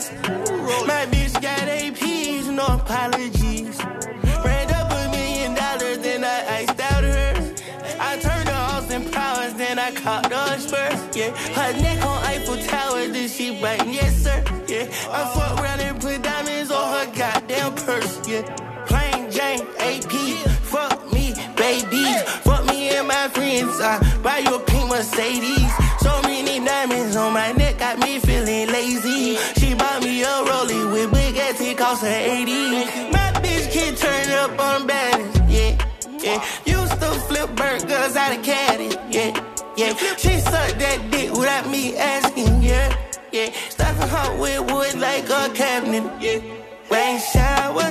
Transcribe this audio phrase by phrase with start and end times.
[0.00, 0.86] thousands.
[0.86, 3.78] My bitch got APs, no apologies.
[4.44, 7.54] Ran up a million dollars, then I iced out her.
[7.98, 11.16] I turned to Austin Powers, then I caught the Spurs.
[11.16, 14.42] Yeah, her neck on Eiffel Tower, then she biting, yes sir.
[14.68, 18.28] Yeah, I fuck around and put diamonds on her goddamn purse.
[18.28, 18.42] Yeah,
[18.86, 20.12] plain Jane AP,
[20.62, 23.80] fuck me, babies, fuck me and my friends.
[23.80, 25.85] I buy you a pink Mercedes.
[32.00, 32.52] Her 80.
[33.10, 35.76] My bitch can turn up on balance, yeah,
[36.18, 36.44] yeah.
[36.64, 39.32] Used to flip burgers out of caddy, yeah,
[39.76, 39.94] yeah.
[40.16, 42.94] She sucked that dick without me asking, yeah,
[43.32, 43.50] yeah.
[43.70, 46.40] Stuffing her with wood like a cabinet, yeah.
[46.90, 47.88] Rain shower,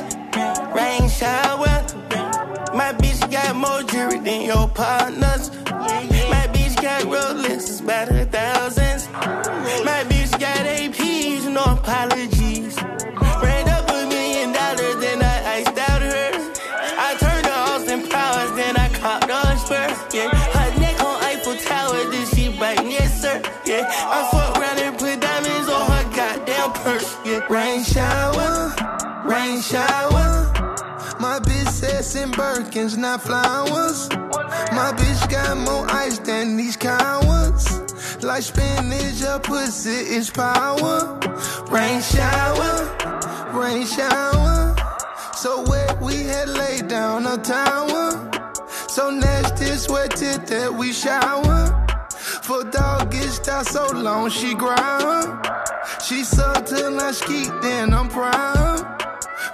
[0.76, 1.76] rain shower.
[2.76, 5.50] My bitch got more jewelry than your partners.
[5.66, 9.08] My bitch got Rolex by the thousands.
[9.84, 12.35] My bitch got APs, no apologies.
[32.36, 34.10] Birkins, not flowers.
[34.10, 37.64] My bitch got more ice than these cowards.
[38.22, 41.18] Like spinach, her pussy is power.
[41.70, 42.76] Rain shower,
[43.54, 44.76] rain shower.
[45.36, 48.10] So wet we had laid down a tower.
[48.90, 51.86] So nasty, sweated that we shower.
[52.44, 53.16] For dog
[53.48, 55.40] out so long, she growl.
[56.04, 58.65] She sucked till I skeet, then I'm proud.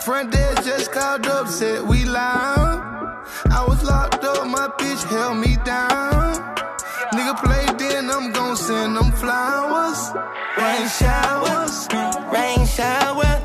[0.05, 2.81] Front desk just called up, said we loud.
[3.51, 6.33] I was locked up, my bitch held me down.
[7.13, 10.11] Nigga played, then I'm gon' send them flowers.
[10.57, 11.87] Rain showers,
[12.33, 13.43] rain shower.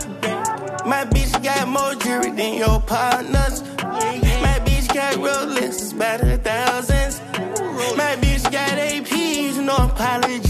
[0.86, 3.62] My bitch got more jewelry than your partners.
[3.82, 7.20] My bitch got Rolex by the thousands.
[7.98, 10.45] My bitch got APs, no apologies.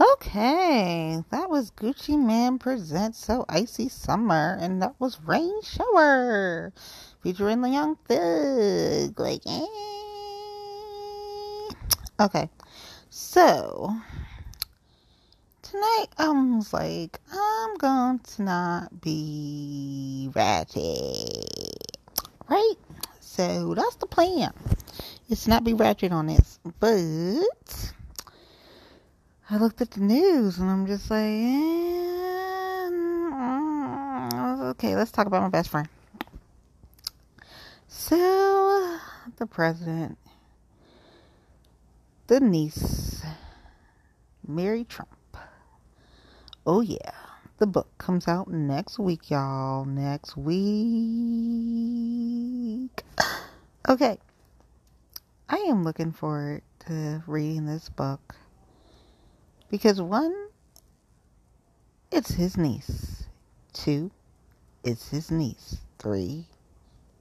[0.00, 6.72] Okay, that was Gucci Mane presents So Icy Summer, and that was Rain Shower
[7.20, 9.18] featuring the Young Thug.
[9.18, 9.66] Like, eh.
[12.20, 12.48] okay,
[13.10, 13.92] so
[15.62, 21.98] tonight I was like, I'm going to not be ratchet,
[22.48, 22.74] right?
[23.18, 24.52] So that's the plan.
[25.28, 27.94] It's not be ratchet on this, but.
[29.50, 35.40] I looked at the news and I'm just like, eh, mm, okay, let's talk about
[35.40, 35.88] my best friend.
[37.86, 38.98] So,
[39.38, 40.18] the president,
[42.26, 43.22] the niece,
[44.46, 45.16] Mary Trump.
[46.66, 47.12] Oh, yeah,
[47.56, 49.86] the book comes out next week, y'all.
[49.86, 50.58] Next week.
[53.88, 54.18] Okay,
[55.48, 58.34] I am looking forward to reading this book.
[59.70, 60.34] Because one,
[62.10, 63.24] it's his niece.
[63.74, 64.10] Two,
[64.82, 65.76] it's his niece.
[65.98, 66.46] Three,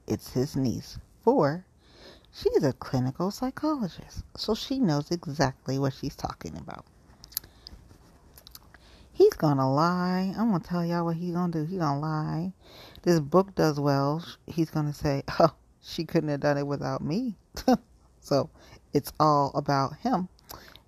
[0.08, 0.98] it's his niece.
[1.24, 1.66] Four,
[2.32, 6.86] she's a clinical psychologist, so she knows exactly what she's talking about.
[9.12, 10.34] He's gonna lie.
[10.38, 11.66] I'm gonna tell y'all what he's gonna do.
[11.66, 12.54] He's gonna lie.
[13.02, 14.24] This book does well.
[14.46, 17.36] He's gonna say, "Oh, she couldn't have done it without me."
[18.22, 18.50] so
[18.94, 20.30] it's all about him.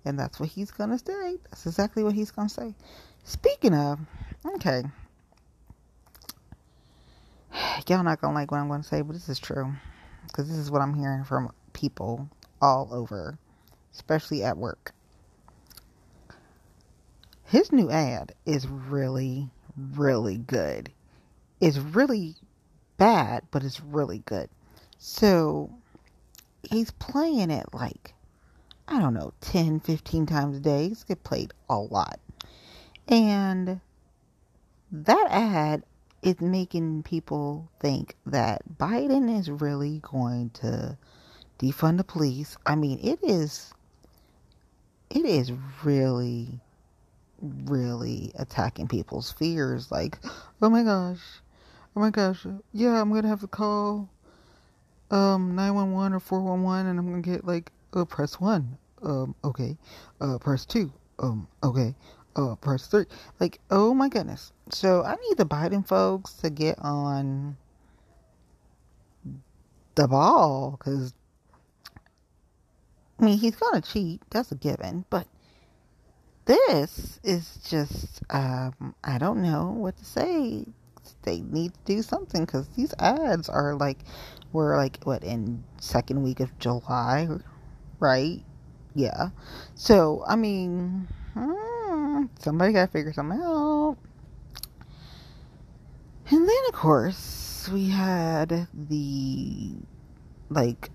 [0.04, 1.38] And that's what he's going to say.
[1.50, 2.74] That's exactly what he's going to say.
[3.24, 3.98] Speaking of,
[4.54, 4.84] okay.
[7.88, 9.72] Y'all not going to like what I'm going to say, but this is true.
[10.26, 12.28] Because this is what I'm hearing from people
[12.62, 13.38] all over,
[13.94, 14.92] especially at work.
[17.44, 20.92] His new ad is really, really good.
[21.60, 22.36] It's really
[22.96, 24.48] bad, but it's really good.
[24.98, 25.70] So
[26.70, 28.14] he's playing it like
[28.90, 30.86] I don't know, 10, 15 times a day.
[30.86, 32.18] It's get played a lot.
[33.06, 33.80] And
[34.90, 35.84] that ad
[36.22, 40.98] is making people think that Biden is really going to
[41.58, 42.56] defund the police.
[42.66, 43.72] I mean, it is
[45.08, 45.52] it is
[45.82, 46.60] really
[47.64, 50.18] really attacking people's fears like,
[50.60, 51.22] "Oh my gosh.
[51.96, 52.44] Oh my gosh.
[52.72, 54.08] Yeah, I'm going to have to call
[55.10, 58.78] um 911 or 411 and I'm gonna get like uh press one.
[59.02, 59.76] Um okay.
[60.20, 60.92] Uh press two.
[61.18, 61.94] Um okay.
[62.36, 63.06] Uh press three.
[63.38, 64.52] Like, oh my goodness.
[64.70, 67.56] So I need the Biden folks to get on
[69.94, 71.12] the ball because
[73.18, 75.26] I mean he's gonna cheat, that's a given, but
[76.46, 80.66] this is just um I don't know what to say.
[81.22, 83.98] They need to do something because these ads are like
[84.52, 87.28] we're like what in second week of July,
[87.98, 88.42] right?
[88.94, 89.30] Yeah.
[89.74, 93.96] So I mean, hmm, somebody got to figure something out.
[96.30, 99.72] And then of course we had the
[100.48, 100.90] like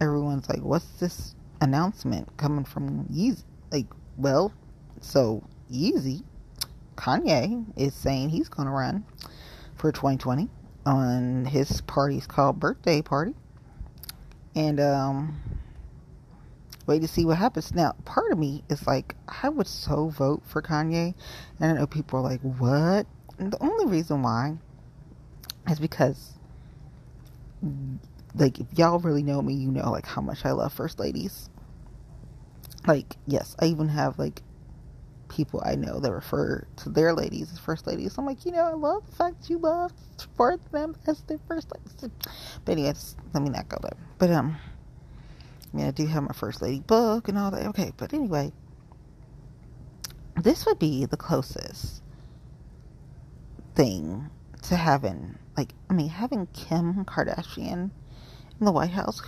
[0.00, 3.44] everyone's like, what's this announcement coming from Yeezy?
[3.72, 3.86] Like,
[4.16, 4.52] well,
[5.00, 6.22] so Yeezy,
[6.96, 9.04] Kanye is saying he's going to run
[9.76, 10.48] for 2020
[10.86, 13.34] on his party's called birthday party
[14.54, 15.40] and um
[16.86, 20.42] wait to see what happens now part of me is like i would so vote
[20.44, 21.14] for kanye
[21.60, 23.06] and i know people are like what
[23.38, 24.56] and the only reason why
[25.70, 26.34] is because
[28.34, 31.48] like if y'all really know me you know like how much i love first ladies
[32.86, 34.42] like yes i even have like
[35.34, 38.16] people I know that refer to their ladies as first ladies.
[38.18, 39.92] I'm like, you know, I love the fact you love
[40.36, 42.10] for them as their first ladies.
[42.64, 43.96] But anyways, let me not go there.
[44.18, 44.56] But um,
[45.74, 47.66] I mean, I do have my first lady book and all that.
[47.66, 48.52] Okay, but anyway,
[50.40, 52.00] this would be the closest
[53.74, 54.30] thing
[54.62, 57.90] to having, like, I mean, having Kim Kardashian
[58.60, 59.20] in the White House.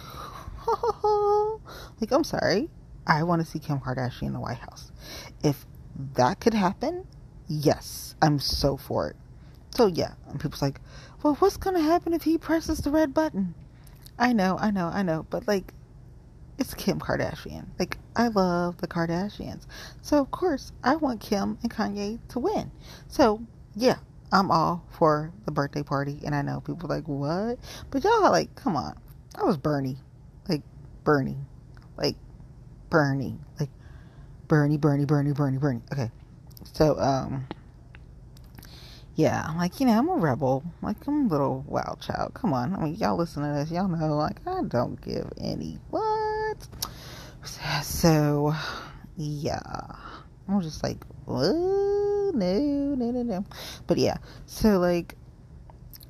[2.01, 2.71] like, I'm sorry.
[3.09, 4.93] I want to see Kim Kardashian in the White House.
[5.43, 5.67] If
[6.15, 7.09] that could happen,
[7.49, 9.17] yes, I'm so for it.
[9.71, 10.81] So yeah, and people's like,
[11.25, 13.55] well, what's gonna happen if he presses the red button?
[14.17, 15.73] I know, I know, I know, but like,
[16.59, 17.67] it's Kim Kardashian.
[17.79, 19.67] Like, I love the Kardashians,
[20.03, 22.71] so of course I want Kim and Kanye to win.
[23.09, 23.43] So
[23.75, 23.99] yeah,
[24.33, 27.59] I'm all for the birthday party, and I know people like what,
[27.91, 28.99] but y'all like, come on,
[29.35, 29.99] I was Bernie,
[30.49, 30.63] like
[31.05, 31.39] Bernie,
[31.97, 32.17] like
[32.91, 33.71] Bernie, like
[34.49, 35.83] Bernie, Bernie, Bernie, Bernie, Bernie.
[35.93, 36.11] Okay.
[36.73, 37.47] So, um,
[39.15, 40.63] yeah, I'm like, you know, I'm a rebel.
[40.83, 42.35] Like, I'm a little wild child.
[42.35, 42.75] Come on.
[42.75, 43.71] I mean, y'all listen to this.
[43.71, 46.16] Y'all know, like, I don't give any what.
[47.83, 48.55] So,
[49.17, 49.61] yeah.
[50.49, 51.53] I'm just like, what?
[52.35, 53.45] No, no, no, no.
[53.87, 54.17] But yeah.
[54.47, 55.17] So, like,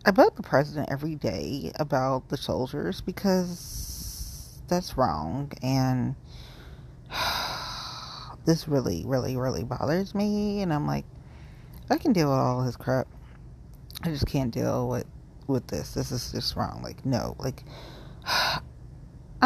[0.04, 5.52] I vote the president every day about the soldiers because that's wrong.
[5.62, 6.14] And
[8.44, 10.62] this really, really, really bothers me.
[10.62, 11.04] And I'm like,
[11.90, 13.08] I can deal with all his crap.
[14.02, 15.06] I just can't deal with
[15.46, 15.94] with this.
[15.94, 16.80] This is just wrong.
[16.82, 17.62] Like, no, like,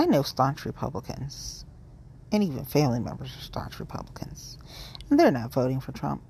[0.00, 1.66] I know staunch Republicans,
[2.32, 4.56] and even family members are staunch Republicans,
[5.10, 6.22] and they're not voting for Trump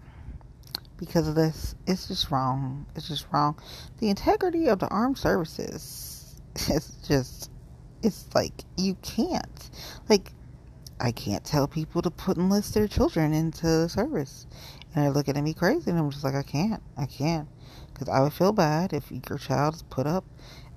[0.97, 1.77] because of this.
[1.87, 2.87] It's just wrong.
[2.97, 3.57] It's just wrong.
[3.99, 7.49] The integrity of the armed services is just,
[8.03, 9.71] it's like, you can't.
[10.09, 10.33] Like,
[10.99, 14.49] I can't tell people to put enlist their children into service.
[14.93, 16.83] And they're looking at me crazy, and I'm just like, I can't.
[16.97, 17.47] I can't.
[17.93, 20.25] Because I would feel bad if your child is put up,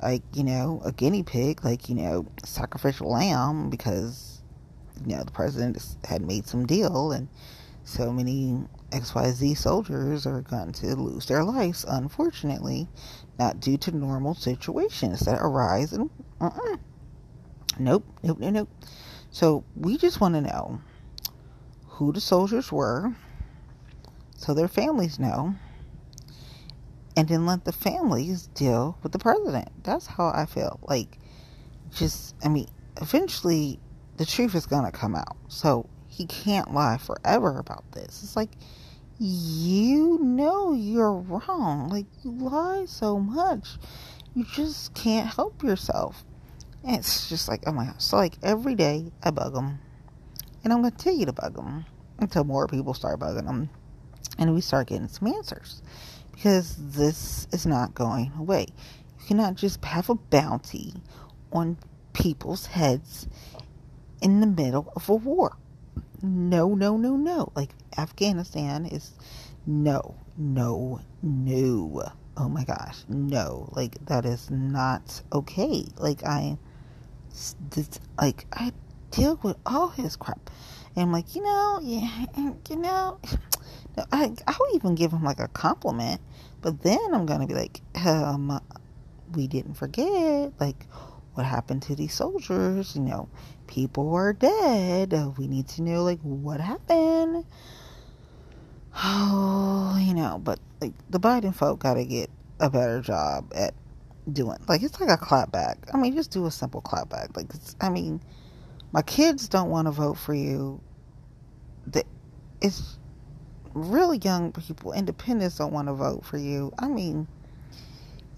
[0.04, 4.42] like, you know, a guinea pig, like, you know, sacrificial lamb, because,
[5.02, 7.30] you know, the president had made some deal, and
[7.84, 8.60] so many
[8.92, 12.88] XYZ soldiers are going to lose their lives, unfortunately,
[13.40, 15.94] not due to normal situations that arise.
[15.94, 16.78] And, uh-uh.
[17.80, 18.70] Nope, nope, nope, nope.
[19.32, 20.82] So we just want to know
[21.88, 23.16] who the soldiers were
[24.38, 25.56] so their families know.
[27.16, 29.70] And then let the families deal with the president.
[29.84, 30.80] That's how I feel.
[30.84, 31.20] Like,
[31.92, 32.68] just, I mean,
[33.02, 33.80] eventually
[34.18, 35.38] the truth is going to come out.
[35.48, 38.24] So he can't lie forever about this.
[38.24, 38.52] It's like,
[39.20, 41.90] you know you're wrong.
[41.90, 43.78] Like, you lie so much.
[44.36, 46.24] You just can't help yourself.
[46.84, 47.96] And it's just like, oh my gosh.
[48.04, 49.80] So, like, every day I bug them.
[50.64, 51.86] And I'm going to tell you to bug them
[52.20, 53.70] until more people start bugging them.
[54.38, 55.82] And we start getting some answers.
[56.34, 58.68] Because this is not going away.
[59.20, 60.94] You cannot just have a bounty
[61.52, 61.78] on
[62.14, 63.28] people's heads
[64.22, 65.56] in the middle of a war.
[66.22, 67.52] No, no, no, no.
[67.56, 69.12] Like, Afghanistan is
[69.66, 72.12] no, no, no.
[72.36, 73.70] Oh my gosh, no.
[73.74, 75.86] Like, that is not okay.
[75.98, 76.58] Like, I
[77.72, 78.72] this, like I
[79.12, 80.50] deal with all his crap,
[80.96, 82.26] and I'm like, you know, yeah,
[82.70, 83.20] you know,
[84.12, 86.22] I I'll even give him like a compliment,
[86.62, 88.60] but then I'm gonna be like, um,
[89.36, 90.88] we didn't forget, like,
[91.34, 92.96] what happened to these soldiers?
[92.96, 93.30] You know,
[93.68, 95.14] people are dead.
[95.38, 97.46] We need to know, like, what happened.
[98.96, 103.74] Oh, you know, but like the Biden folk got to get a better job at
[104.32, 104.58] doing.
[104.68, 105.76] Like, it's like a clapback.
[105.94, 107.36] I mean, just do a simple clapback.
[107.36, 108.22] Like, I mean,
[108.92, 110.82] my kids don't want to vote for you.
[112.62, 112.98] It's
[113.74, 116.74] really young people, independents don't want to vote for you.
[116.80, 117.28] I mean,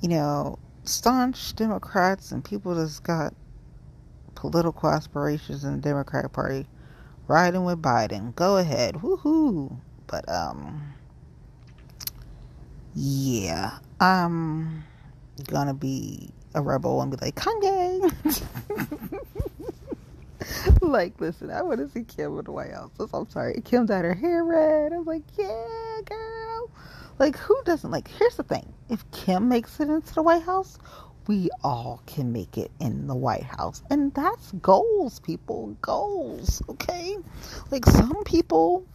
[0.01, 3.33] you know, staunch Democrats and people that's got
[4.35, 6.67] political aspirations in the Democratic Party
[7.27, 8.35] riding with Biden.
[8.35, 8.95] Go ahead.
[8.95, 9.77] Woohoo.
[10.07, 10.93] But um
[12.93, 13.79] yeah.
[13.99, 14.83] I'm
[15.47, 18.13] gonna be a rebel and be like, Kanye
[20.81, 22.91] Like, listen, I wanna see Kim in the White House.
[23.13, 23.61] I'm sorry.
[23.65, 24.93] Kim dyed her hair red.
[24.93, 26.69] I was like, Yeah, girl.
[27.17, 28.09] Like, who doesn't like?
[28.09, 30.77] Here's the thing: if Kim makes it into the White House,
[31.27, 35.77] we all can make it in the White House, and that's goals, people.
[35.81, 37.17] Goals, okay?
[37.71, 38.85] Like some people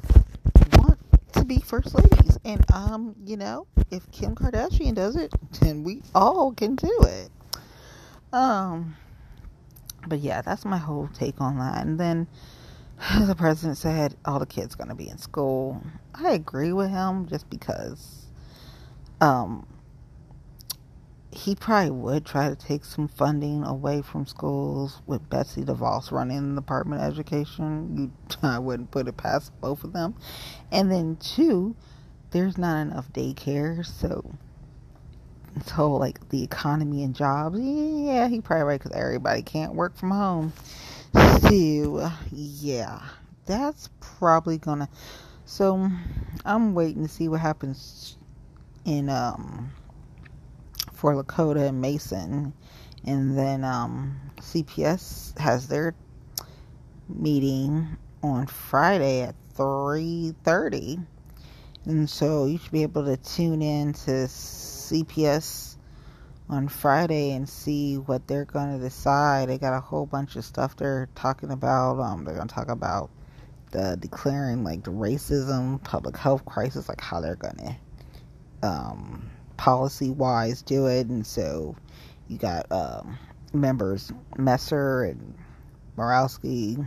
[0.75, 0.99] want
[1.33, 6.03] to be first ladies, and um, you know, if Kim Kardashian does it, then we
[6.15, 7.31] all can do it.
[8.35, 8.97] Um,
[10.07, 12.27] but yeah, that's my whole take on that, and then
[13.27, 15.83] the president said all the kids going to be in school.
[16.15, 18.27] I agree with him just because
[19.21, 19.67] um,
[21.33, 26.55] he probably would try to take some funding away from schools with Betsy DeVos running
[26.55, 27.97] the Department of Education.
[27.97, 30.15] You, I wouldn't put it past both of them.
[30.71, 31.77] And then two,
[32.33, 34.35] there's not enough daycare, so
[35.67, 37.59] so like the economy and jobs.
[37.61, 40.53] Yeah, he probably right because everybody can't work from home.
[41.41, 43.03] So, yeah,
[43.47, 44.89] that's probably gonna.
[45.45, 45.91] So,
[46.45, 48.17] I'm waiting to see what happens
[48.85, 49.73] in um
[50.93, 52.53] for Lakota and Mason,
[53.05, 55.95] and then um CPS has their
[57.09, 60.99] meeting on Friday at three thirty,
[61.87, 64.29] and so you should be able to tune in to
[64.91, 65.77] CPS
[66.49, 69.49] on Friday and see what they're going to decide.
[69.49, 72.01] They got a whole bunch of stuff they're talking about.
[72.01, 73.09] Um, they're going to talk about
[73.71, 80.11] the declaring like the racism, public health crisis, like how they're going to um, policy
[80.11, 81.07] wise do it.
[81.07, 81.77] And so
[82.29, 83.17] you got um,
[83.53, 85.35] members Messer and
[85.97, 86.85] Moroski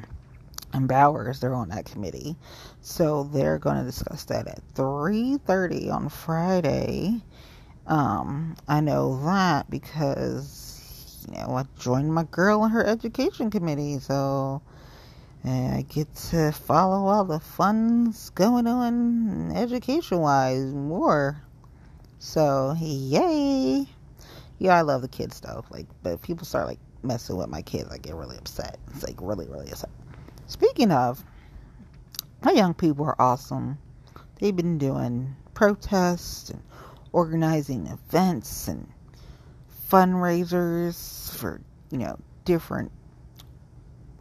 [0.74, 1.40] and Bowers.
[1.40, 2.36] They're on that committee,
[2.82, 7.22] so they're going to discuss that at three thirty on Friday
[7.88, 14.00] um, I know that because, you know, I joined my girl in her education committee,
[14.00, 14.62] so
[15.46, 21.42] I get to follow all the funds going on education wise more.
[22.20, 23.86] So, yay!
[24.60, 25.66] Yeah, I love the kids though.
[25.70, 28.78] Like, but people start like messing with my kids, I get really upset.
[28.92, 29.90] It's like really, really upset.
[30.48, 31.24] Speaking of,
[32.44, 33.78] my young people are awesome.
[34.40, 36.62] They've been doing protests and
[37.14, 38.88] organizing events and
[39.90, 42.92] fundraisers for, you know, different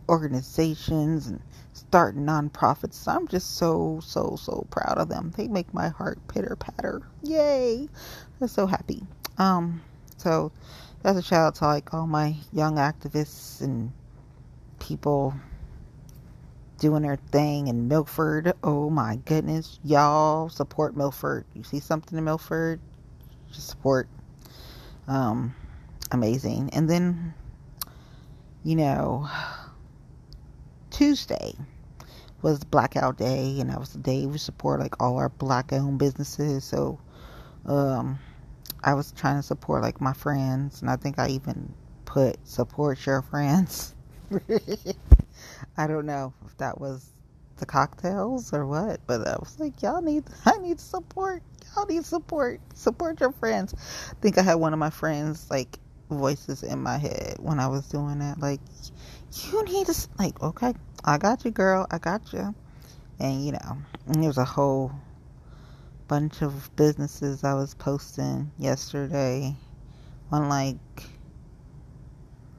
[0.09, 1.41] organizations and
[1.73, 3.09] starting nonprofits.
[3.09, 5.33] I'm just so, so, so proud of them.
[5.37, 7.03] They make my heart pitter patter.
[7.23, 7.89] Yay!
[8.41, 9.03] I'm so happy.
[9.39, 9.81] Um,
[10.19, 10.53] so
[11.03, 13.93] that's a shout out to like all my young activists and
[14.79, 15.35] people
[16.83, 18.53] doing their thing in Milford.
[18.65, 19.79] Oh my goodness.
[19.85, 21.47] Y'all support Milford.
[21.55, 22.81] You see something in Milford,
[23.53, 24.09] just support.
[25.07, 25.55] Um,
[26.11, 26.71] amazing.
[26.73, 27.35] And then,
[28.65, 29.29] you know,
[30.91, 31.55] Tuesday
[32.43, 36.01] was Blackout Day, and that was the day we support like all our black owned
[36.01, 36.65] businesses.
[36.65, 36.99] So,
[37.65, 38.19] um,
[38.83, 41.75] I was trying to support like my friends, and I think I even
[42.07, 43.95] put support your friends.
[45.77, 47.11] I don't know if that was
[47.57, 51.43] the cocktails or what, but I was like, y'all need, I need support.
[51.75, 52.61] Y'all need support.
[52.75, 53.75] Support your friends.
[54.11, 55.79] I think I had one of my friends like
[56.11, 58.41] voices in my head when I was doing that.
[58.41, 58.61] Like,
[59.51, 61.87] you need to, like, okay, I got you, girl.
[61.91, 62.55] I got you.
[63.19, 64.93] And, you know, and there's a whole
[66.09, 69.57] bunch of businesses I was posting yesterday
[70.31, 70.77] on like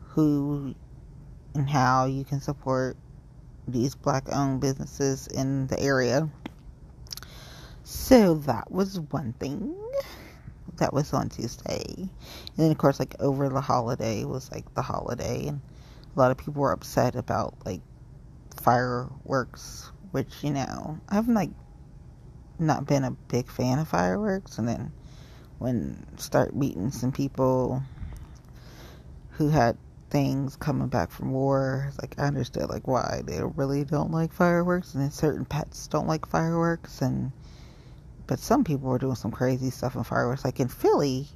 [0.08, 0.74] who
[1.56, 2.98] and how you can support
[3.68, 6.30] these black owned businesses in the area.
[7.84, 9.76] So that was one thing.
[10.78, 11.84] That was on Tuesday.
[11.98, 12.10] And
[12.58, 15.62] then of course like over the holiday was like the holiday and
[16.16, 17.82] a lot of people were upset about like
[18.62, 21.52] fireworks, which, you know, I've like
[22.60, 24.92] not been a big fan of fireworks and then
[25.60, 27.82] when start meeting some people
[29.32, 29.78] who had
[30.14, 31.92] things coming back from war.
[32.00, 36.28] Like I understood like why they really don't like fireworks, and certain pets don't like
[36.28, 37.32] fireworks, and
[38.28, 40.46] but some people were doing some crazy stuff in fireworks.
[40.46, 41.28] Like in Philly,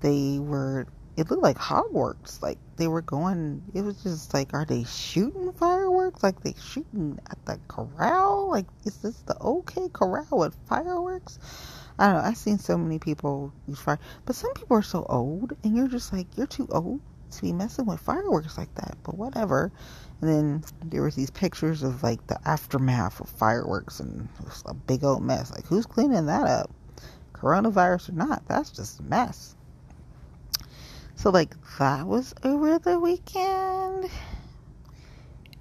[0.00, 0.88] they were.
[1.16, 2.42] It looked like Hogwarts.
[2.42, 3.62] Like they were going.
[3.72, 6.24] It was just like, are they shooting fireworks?
[6.24, 8.50] Like they shooting at the corral?
[8.50, 11.38] Like is this the OK Corral with fireworks?
[12.00, 12.28] I don't know.
[12.28, 15.86] I've seen so many people use fire, but some people are so old, and you're
[15.86, 17.00] just like, you're too old
[17.36, 18.96] to be messing with fireworks like that.
[19.02, 19.72] But whatever.
[20.20, 24.62] And then there was these pictures of like the aftermath of fireworks, and it was
[24.66, 25.50] a big old mess.
[25.50, 26.70] Like who's cleaning that up?
[27.32, 29.54] Coronavirus or not, that's just a mess.
[31.16, 34.10] So like that was over the weekend,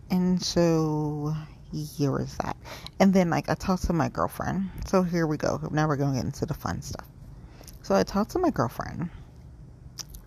[0.10, 1.36] and so
[1.74, 2.56] here was that.
[3.00, 4.70] And then like I talked to my girlfriend.
[4.86, 5.60] So here we go.
[5.72, 7.08] Now we're going to get into the fun stuff.
[7.82, 9.10] So I talked to my girlfriend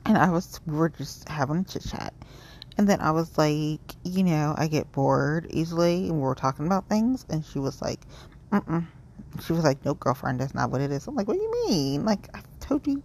[0.06, 2.14] and I was we were just having a chit chat.
[2.78, 6.66] And then I was like, you know, I get bored easily and we were talking
[6.66, 8.00] about things and she was like,
[8.52, 8.86] mm
[9.44, 11.06] She was like, No girlfriend, that's not what it is.
[11.06, 12.04] I'm like, What do you mean?
[12.04, 13.02] Like I told you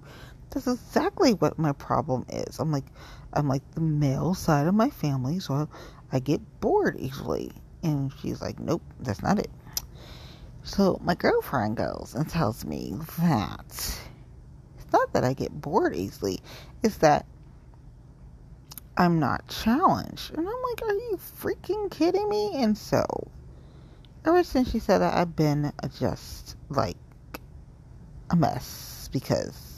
[0.50, 2.60] that's exactly what my problem is.
[2.60, 2.86] I'm like
[3.34, 5.70] I'm like the male side of my family, so
[6.12, 7.51] I get bored easily.
[7.84, 9.50] And she's like, nope, that's not it.
[10.63, 14.00] So my girlfriend goes and tells me that
[14.93, 16.39] not that I get bored easily,
[16.83, 17.25] it's that
[18.98, 20.31] I'm not challenged.
[20.31, 22.51] And I'm like, are you freaking kidding me?
[22.55, 23.05] And so,
[24.25, 26.98] ever since she said that, I've been just like
[28.29, 29.71] a mess because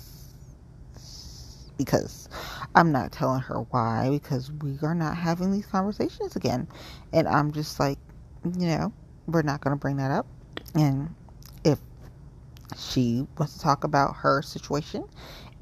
[1.78, 2.30] because
[2.76, 6.68] I'm not telling her why because we are not having these conversations again.
[7.12, 7.98] And I'm just like,
[8.58, 8.94] you know,
[9.28, 10.28] we're not going to bring that up.
[10.76, 11.14] And
[12.78, 15.06] she wants to talk about her situation,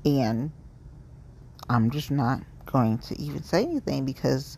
[0.06, 0.52] and
[1.70, 4.58] I'm just not going to even say anything because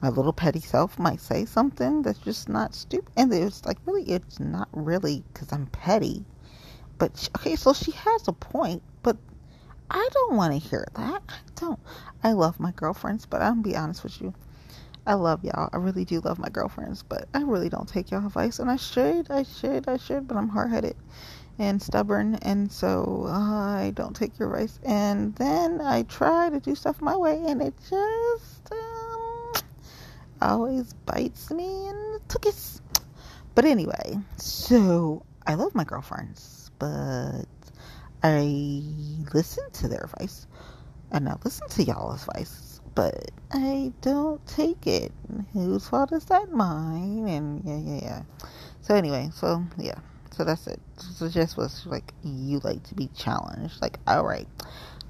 [0.00, 3.12] my little petty self might say something that's just not stupid.
[3.16, 6.24] And it's like, really, it's not really because I'm petty.
[6.98, 9.16] But, she, okay, so she has a point, but
[9.90, 11.22] I don't want to hear that.
[11.28, 11.78] I don't.
[12.22, 14.34] I love my girlfriends, but I'm be honest with you.
[15.06, 15.70] I love y'all.
[15.72, 18.76] I really do love my girlfriends, but I really don't take y'all advice, and I
[18.76, 20.96] should, I should, I should, but I'm hard headed
[21.58, 24.78] and stubborn, and so I don't take your advice.
[24.84, 29.52] And then I try to do stuff my way, and it just um,
[30.40, 32.80] always bites me the tuchus.
[33.54, 37.46] But anyway, so I love my girlfriends, but
[38.22, 38.82] I
[39.32, 40.46] listen to their advice
[41.10, 45.12] and I listen to y'all's advice, but I don't take it.
[45.52, 46.50] Whose fault is that?
[46.50, 47.26] Mine.
[47.28, 48.22] And yeah, yeah, yeah.
[48.82, 49.98] So anyway, so yeah,
[50.38, 50.80] so that's it.
[50.98, 53.82] So just was like you like to be challenged.
[53.82, 54.46] Like, all right,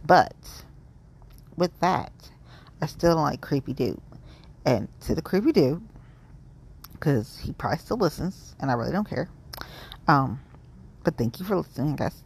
[0.07, 0.35] but
[1.55, 2.13] with that,
[2.81, 4.01] I still don't like creepy dude.
[4.65, 5.87] And to the creepy dude,
[6.93, 9.29] because he probably still listens, and I really don't care.
[10.09, 10.41] Um,
[11.05, 12.23] but thank you for listening, guys.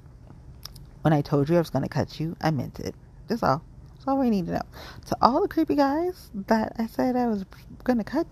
[1.00, 2.94] When I told you I was going to cut you, I meant it.
[3.26, 3.64] That's all.
[3.94, 4.62] That's all we need to know.
[5.06, 7.44] To all the creepy guys that I said I was
[7.82, 8.28] going to cut,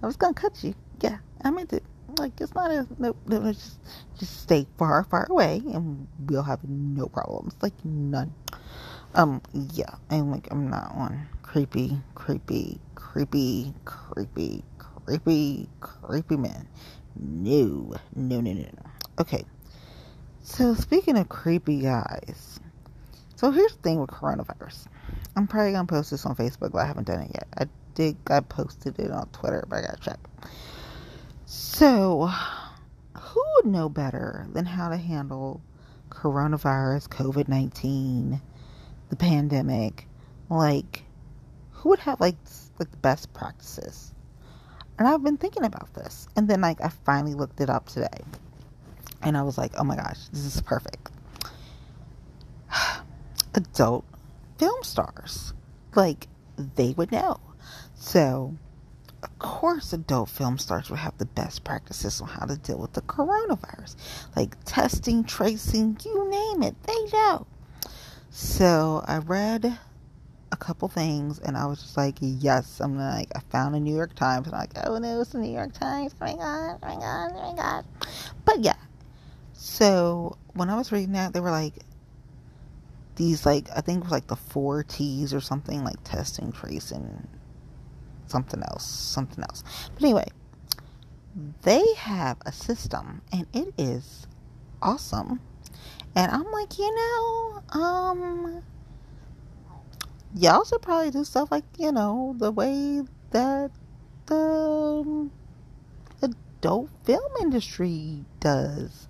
[0.00, 0.76] I was going to cut you.
[1.00, 1.82] Yeah, I meant it.
[2.22, 3.80] Like, it's not a, no, no, just,
[4.16, 7.56] just stay far, far away and we'll have no problems.
[7.60, 8.32] Like, none.
[9.16, 16.68] Um, yeah, I'm like, I'm not one creepy, creepy, creepy, creepy, creepy, creepy man.
[17.16, 18.90] No, no, no, no, no.
[19.18, 19.44] Okay,
[20.44, 22.60] so speaking of creepy guys,
[23.34, 24.86] so here's the thing with coronavirus.
[25.34, 27.48] I'm probably gonna post this on Facebook, but I haven't done it yet.
[27.58, 28.16] I did.
[28.30, 30.20] I posted it on Twitter, but I gotta check.
[31.54, 32.30] So,
[33.14, 35.60] who would know better than how to handle
[36.08, 38.40] coronavirus, COVID nineteen,
[39.10, 40.08] the pandemic?
[40.48, 41.04] Like,
[41.72, 42.36] who would have like
[42.78, 44.14] like the best practices?
[44.98, 48.22] And I've been thinking about this, and then like I finally looked it up today.
[49.20, 51.10] And I was like, oh my gosh, this is perfect.
[53.54, 54.06] Adult
[54.56, 55.52] film stars.
[55.94, 57.38] Like, they would know.
[57.94, 58.56] So,
[59.22, 62.92] of course, adult film stars would have the best practices on how to deal with
[62.92, 63.96] the coronavirus.
[64.36, 67.46] Like testing, tracing, you name it, they know.
[68.30, 69.78] So, I read
[70.50, 73.94] a couple things and I was just like, yes, I'm like, I found a New
[73.94, 76.14] York Times and I'm like, oh no, it's the New York Times.
[76.20, 77.84] Oh my God, oh my God, oh my God.
[78.44, 78.76] But yeah,
[79.54, 81.74] so when I was reading that, they were like
[83.16, 87.26] these like I think it was like the four T's or something like testing, tracing,
[88.32, 89.62] something else, something else.
[89.94, 90.28] But anyway,
[91.62, 94.26] they have a system and it is
[94.80, 95.40] awesome.
[96.16, 98.62] And I'm like, you know, um
[100.34, 103.70] y'all should probably do stuff like you know the way that
[104.26, 105.30] the um,
[106.22, 109.08] adult film industry does.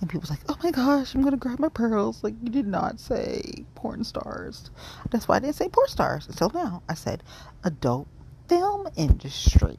[0.00, 2.24] And people's like, oh my gosh, I'm gonna grab my pearls.
[2.24, 4.70] Like, you did not say porn stars.
[5.10, 6.82] That's why I didn't say porn stars until now.
[6.88, 7.22] I said
[7.64, 8.08] adult
[8.50, 9.78] film industry.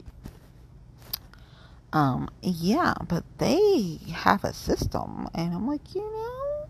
[1.92, 6.68] Um, yeah, but they have a system, and I'm like, you know,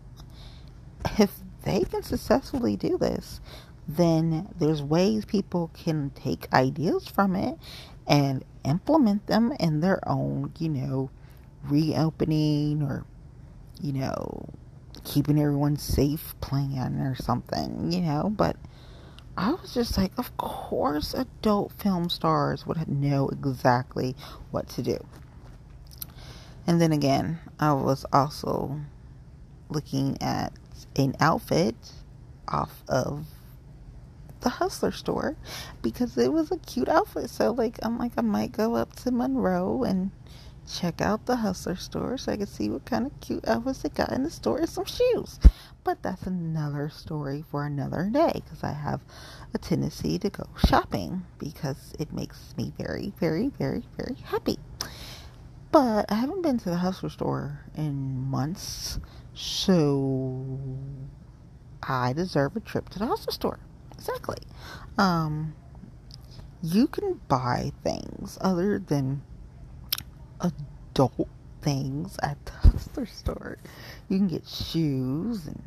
[1.21, 1.31] if
[1.63, 3.41] they can successfully do this,
[3.87, 7.57] then there's ways people can take ideas from it
[8.09, 11.09] and implement them in their own, you know,
[11.63, 13.05] reopening or,
[13.81, 14.49] you know,
[15.05, 18.57] keeping everyone safe plan or something, you know, but
[19.37, 24.15] I was just like, of course, adult film stars would know exactly
[24.51, 24.99] what to do.
[26.67, 28.81] And then again, I was also
[29.69, 30.53] looking at
[30.97, 31.75] an outfit
[32.47, 33.27] off of
[34.43, 35.37] the Hustler store
[35.81, 37.31] because it was a cute outfit.
[37.31, 40.11] So, like, I'm like, I might go up to Monroe and
[40.71, 43.89] check out the Hustler store so I can see what kind of cute outfits they
[43.89, 45.41] got in the store and some shoes.
[45.85, 49.01] But that's another story for another day because I have
[49.53, 54.59] a tendency to go shopping because it makes me very, very, very, very happy.
[55.73, 59.01] But I haven't been to the Hustler store in months,
[59.35, 60.47] so
[61.83, 63.59] I deserve a trip to the Hustler store.
[63.93, 64.39] Exactly.
[64.99, 65.55] Um,
[66.63, 69.23] you can buy things other than
[70.41, 71.29] adult
[71.63, 73.59] things at the Hustler store.
[74.09, 75.63] You can get shoes and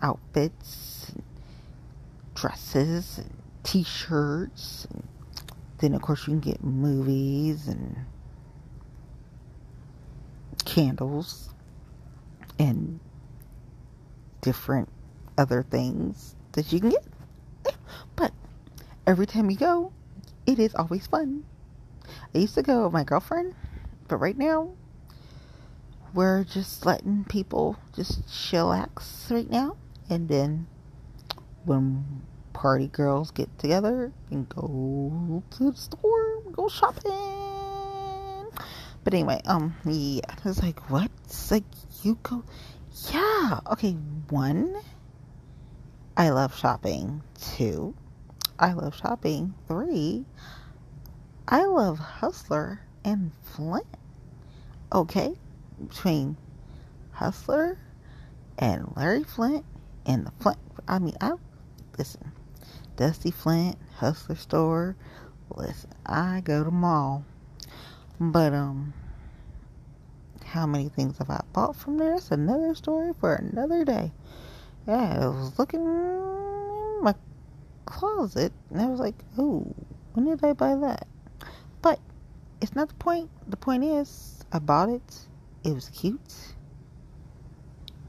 [0.00, 1.22] outfits, and
[2.34, 3.30] dresses, and
[3.62, 4.86] t-shirts.
[5.78, 7.96] Then, of course, you can get movies and
[10.64, 11.50] candles
[12.58, 13.00] and
[14.40, 14.88] different
[15.36, 17.04] other things that you can get.
[18.16, 18.32] But
[19.06, 19.92] every time you go,
[20.46, 21.44] it is always fun.
[22.34, 23.54] I used to go with my girlfriend,
[24.08, 24.72] but right now,
[26.14, 29.76] we're just letting people just chillax right now.
[30.10, 30.66] And then
[31.64, 32.22] when
[32.52, 37.10] party girls get together and go to the store, go shopping.
[39.04, 41.10] But anyway, um, yeah, it's like, what?
[41.24, 41.64] It's like,
[42.02, 42.44] you go,
[43.10, 43.92] yeah, okay,
[44.28, 44.76] one,
[46.16, 47.22] I love shopping.
[47.56, 47.94] Two,
[48.58, 49.54] I love shopping.
[49.66, 50.24] Three,
[51.48, 53.86] I love Hustler and Flint.
[54.92, 55.34] Okay,
[55.88, 56.36] between
[57.12, 57.78] Hustler
[58.58, 59.64] and Larry Flynt
[60.06, 60.58] and the Flint.
[60.88, 61.32] I mean, I
[61.98, 62.32] listen.
[62.96, 64.96] Dusty Flynt, Hustler store.
[65.54, 67.24] Listen, I go to mall.
[68.20, 68.94] But um,
[70.44, 72.14] how many things have I bought from there?
[72.14, 74.12] That's another story for another day
[74.86, 77.14] yeah, I was looking in my
[77.84, 79.66] closet and I was like, oh,
[80.12, 81.06] when did I buy that?
[81.80, 82.00] But
[82.60, 83.30] it's not the point.
[83.46, 85.18] The point is, I bought it.
[85.64, 86.20] It was cute.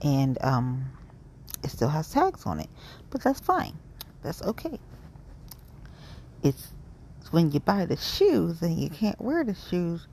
[0.01, 0.85] And um,
[1.63, 2.69] it still has tags on it.
[3.09, 3.73] But that's fine.
[4.21, 4.79] That's okay.
[6.41, 6.69] It's
[7.31, 10.07] when you buy the shoes and you can't wear the shoes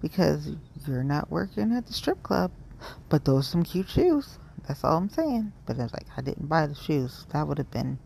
[0.00, 0.52] because
[0.86, 2.50] you're not working at the strip club.
[3.08, 4.38] But those are some cute shoes.
[4.68, 5.52] That's all I'm saying.
[5.66, 7.26] But it's like I didn't buy the shoes.
[7.30, 7.98] That would have been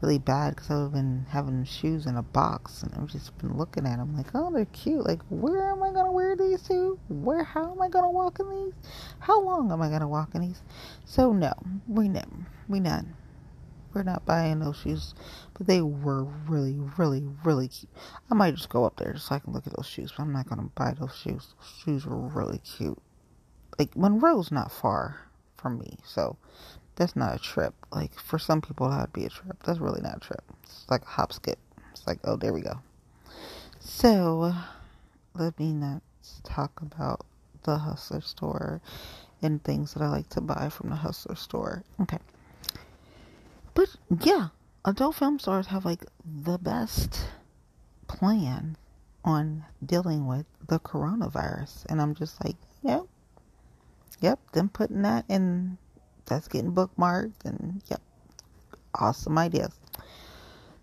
[0.00, 3.86] really bad because I've been having shoes in a box and I've just been looking
[3.86, 5.04] at them like, oh, they're cute.
[5.04, 6.98] Like, where am I gonna wear these to?
[7.08, 7.42] Where?
[7.42, 8.74] How am I gonna walk in these?
[9.18, 10.62] How long am I gonna walk in these?
[11.04, 11.52] So no,
[11.88, 12.28] we never,
[12.68, 13.04] we not.
[13.94, 15.14] We're not buying those shoes,
[15.54, 17.90] but they were really, really, really cute.
[18.30, 20.22] I might just go up there just so I can look at those shoes, but
[20.22, 21.54] I'm not gonna buy those shoes.
[21.58, 22.98] Those shoes were really cute.
[23.78, 25.96] Like Monroe's not far from me.
[26.04, 26.36] So
[26.98, 27.74] that's not a trip.
[27.90, 29.62] Like for some people that'd be a trip.
[29.64, 30.42] That's really not a trip.
[30.64, 31.58] It's like a hop skip.
[31.92, 32.80] It's like, oh there we go.
[33.78, 34.52] So
[35.34, 36.02] let me not
[36.42, 37.24] talk about
[37.62, 38.80] the hustler store
[39.40, 41.84] and things that I like to buy from the hustler store.
[42.02, 42.18] Okay.
[43.74, 44.48] But yeah,
[44.84, 47.26] adult film stars have like the best
[48.08, 48.76] plan
[49.24, 51.86] on dealing with the coronavirus.
[51.88, 53.02] And I'm just like, yep.
[54.20, 55.78] Yep, them putting that in,
[56.28, 58.00] that's getting bookmarked, and yep,
[58.94, 59.72] awesome ideas.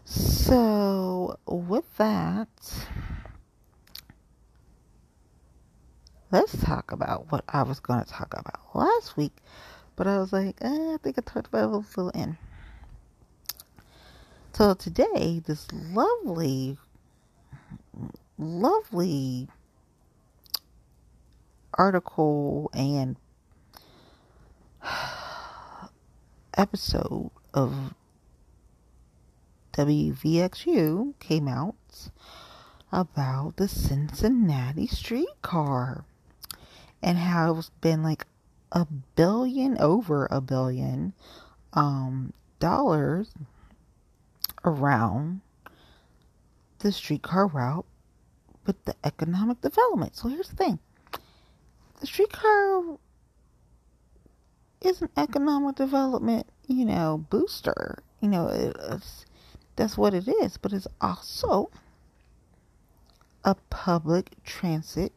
[0.04, 2.48] So, with that,
[6.32, 9.36] let's talk about what I was going to talk about last week,
[9.96, 12.38] but I was like, eh, I think I talked about it a little in.
[14.54, 16.78] So, today, this lovely,
[18.38, 19.48] lovely
[21.74, 23.18] article and
[26.56, 27.94] episode of
[29.74, 32.10] WVXU came out
[32.92, 36.06] about the Cincinnati streetcar
[37.02, 38.26] and how it's been like
[38.72, 41.14] a billion, over a billion
[41.74, 43.32] um, dollars
[44.64, 45.42] around
[46.80, 47.86] the streetcar route
[48.66, 50.16] with the economic development.
[50.16, 50.80] So here's the thing
[52.00, 52.98] the streetcar
[54.82, 58.00] is an economic development, you know, booster.
[58.22, 59.26] You know, it's,
[59.76, 61.70] that's what it is, but it's also
[63.44, 65.14] a public transit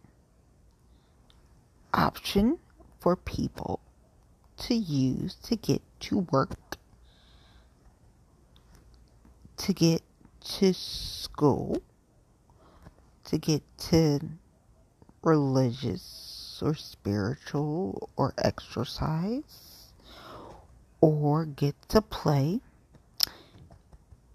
[1.94, 2.58] option
[3.00, 3.80] for people
[4.58, 6.76] to use to get to work,
[9.56, 10.02] to get
[10.44, 11.80] to school,
[13.24, 14.20] to get to
[15.22, 16.27] religious
[16.62, 19.92] or spiritual or exercise,
[21.00, 22.60] or get to play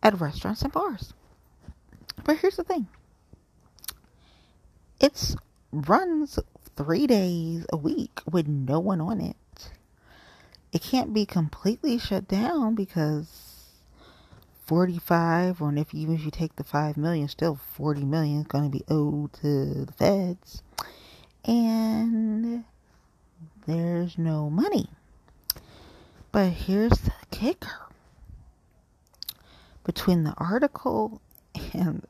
[0.01, 1.13] at restaurants and bars.
[2.23, 2.87] But here's the thing
[4.99, 5.35] it
[5.71, 6.39] runs
[6.75, 9.71] three days a week with no one on it.
[10.71, 13.53] It can't be completely shut down because
[14.65, 18.63] 45 or if even if you take the 5 million still 40 million is going
[18.63, 20.63] to be owed to the feds
[21.45, 22.63] and
[23.65, 24.89] there's no money.
[26.31, 27.87] But here's the kicker.
[29.83, 31.21] Between the article
[31.73, 32.05] and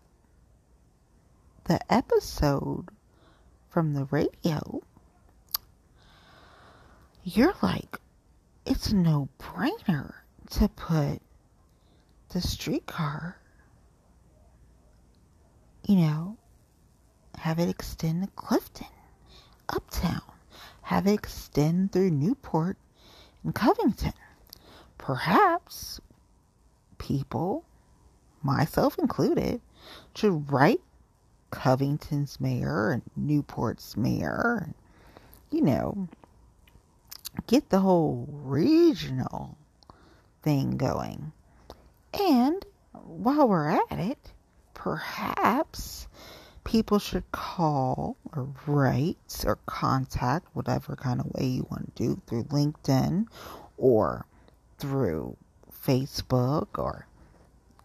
[1.65, 2.89] the episode
[3.69, 4.81] from the radio,
[7.23, 7.99] you're like,
[8.65, 10.13] it's a no brainer
[10.51, 11.19] to put
[12.29, 13.37] the streetcar,
[15.87, 16.37] you know,
[17.37, 18.87] have it extend to Clifton,
[19.69, 20.21] Uptown,
[20.83, 22.77] have it extend through Newport
[23.43, 24.13] and Covington.
[24.97, 25.99] Perhaps
[26.97, 27.65] people,
[28.41, 29.61] myself included,
[30.15, 30.81] should write
[31.51, 34.73] Covington's mayor and Newport's mayor, and,
[35.51, 36.07] you know,
[37.47, 39.57] get the whole regional
[40.41, 41.31] thing going.
[42.13, 44.31] And while we're at it,
[44.73, 46.07] perhaps
[46.63, 52.21] people should call or write or contact whatever kind of way you want to do
[52.27, 53.25] through LinkedIn
[53.77, 54.25] or
[54.77, 55.37] through
[55.85, 57.07] Facebook or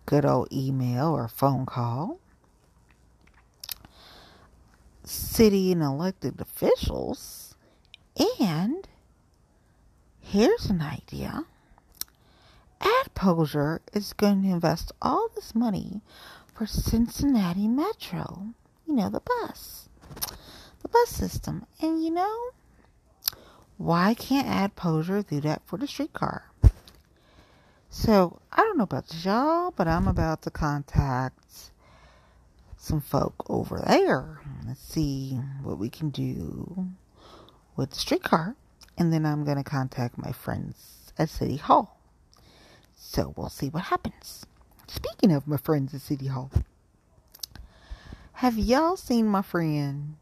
[0.06, 2.18] good old email or phone call
[5.08, 7.54] city and elected officials.
[8.40, 8.86] And
[10.20, 11.44] here's an idea.
[12.80, 16.00] AdPoser is going to invest all this money
[16.54, 18.48] for Cincinnati Metro.
[18.88, 19.90] You know, the bus.
[20.82, 21.66] The bus system.
[21.82, 22.50] And you know,
[23.76, 26.50] why can't AdPoser do that for the streetcar?
[27.90, 31.70] So, I don't know about y'all, but I'm about to contact
[32.76, 34.40] some folk over there.
[34.66, 36.88] Let's see what we can do
[37.76, 38.56] with the streetcar.
[38.96, 41.98] And then I'm going to contact my friends at City Hall.
[42.96, 44.46] So we'll see what happens.
[44.86, 46.50] Speaking of my friends at City Hall,
[48.38, 50.14] have y'all seen my friend,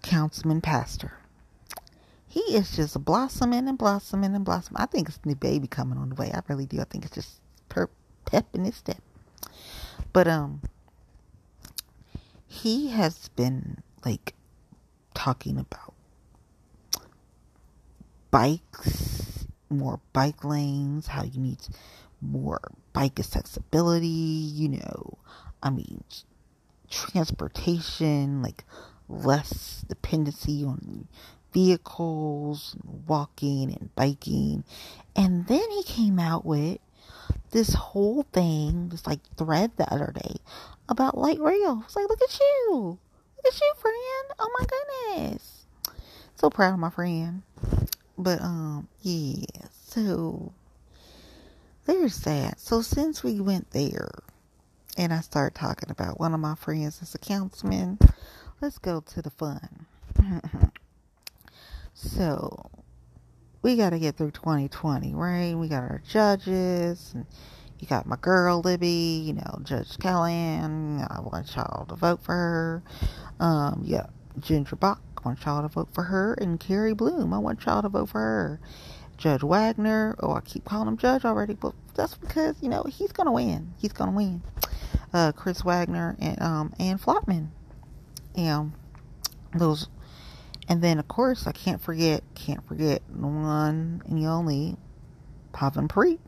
[0.00, 1.10] Councilman Pastor?
[2.28, 4.80] He is just blossoming and blossoming and blossoming.
[4.80, 6.30] I think it's the baby coming on the way.
[6.32, 6.80] I really do.
[6.80, 7.90] I think it's just per-
[8.26, 9.02] pep in his step.
[10.12, 10.60] But um
[12.46, 14.34] he has been like
[15.14, 15.94] talking about
[18.30, 21.58] bikes, more bike lanes, how you need
[22.20, 22.60] more
[22.92, 25.18] bike accessibility, you know,
[25.62, 26.04] I mean
[26.90, 28.64] transportation, like
[29.08, 31.08] less dependency on
[31.52, 34.64] vehicles, walking and biking.
[35.16, 36.78] And then he came out with
[37.50, 40.36] this whole thing, this like thread the other day
[40.88, 41.82] about light rail.
[41.84, 42.98] It's like, look at you.
[43.36, 44.34] Look at you, friend.
[44.38, 45.66] Oh my goodness.
[46.36, 47.42] So proud of my friend.
[48.16, 49.44] But um, yeah,
[49.86, 50.52] so
[51.84, 52.60] there's that.
[52.60, 54.10] So since we went there
[54.98, 58.00] and I start talking about one of my friends as a councilman,
[58.60, 59.86] let's go to the fun.
[61.94, 62.68] so
[63.62, 65.54] we got to get through 2020, right?
[65.54, 67.26] We got our judges, and
[67.78, 71.06] you got my girl Libby, you know, Judge Callahan.
[71.08, 72.82] I want y'all to vote for her.
[73.38, 74.06] Um, yeah,
[74.40, 77.82] Ginger Bock, I want y'all to vote for her, and Carrie Bloom, I want y'all
[77.82, 78.60] to vote for her.
[79.18, 83.12] Judge Wagner, oh, I keep calling him Judge already, but that's because you know he's
[83.12, 83.74] gonna win.
[83.76, 84.42] He's gonna win.
[85.12, 87.48] Uh, Chris Wagner and um and Flotman,
[88.36, 88.72] and
[89.54, 89.88] those
[90.68, 94.76] and then, of course, I can't forget, can't forget the one and the only
[95.54, 96.18] Pavan Preet.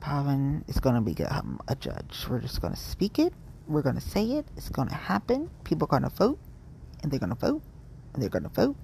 [0.00, 2.26] Pavan is to be um, a judge.
[2.28, 3.32] We're just to speak it.
[3.68, 4.46] We're to say it.
[4.56, 5.48] It's to happen.
[5.62, 6.40] People are to vote,
[7.02, 7.62] and they're to vote,
[8.12, 8.74] and they're to vote.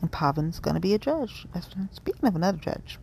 [0.00, 1.46] And Pavan's going to be a judge.
[1.92, 2.98] Speaking of another judge,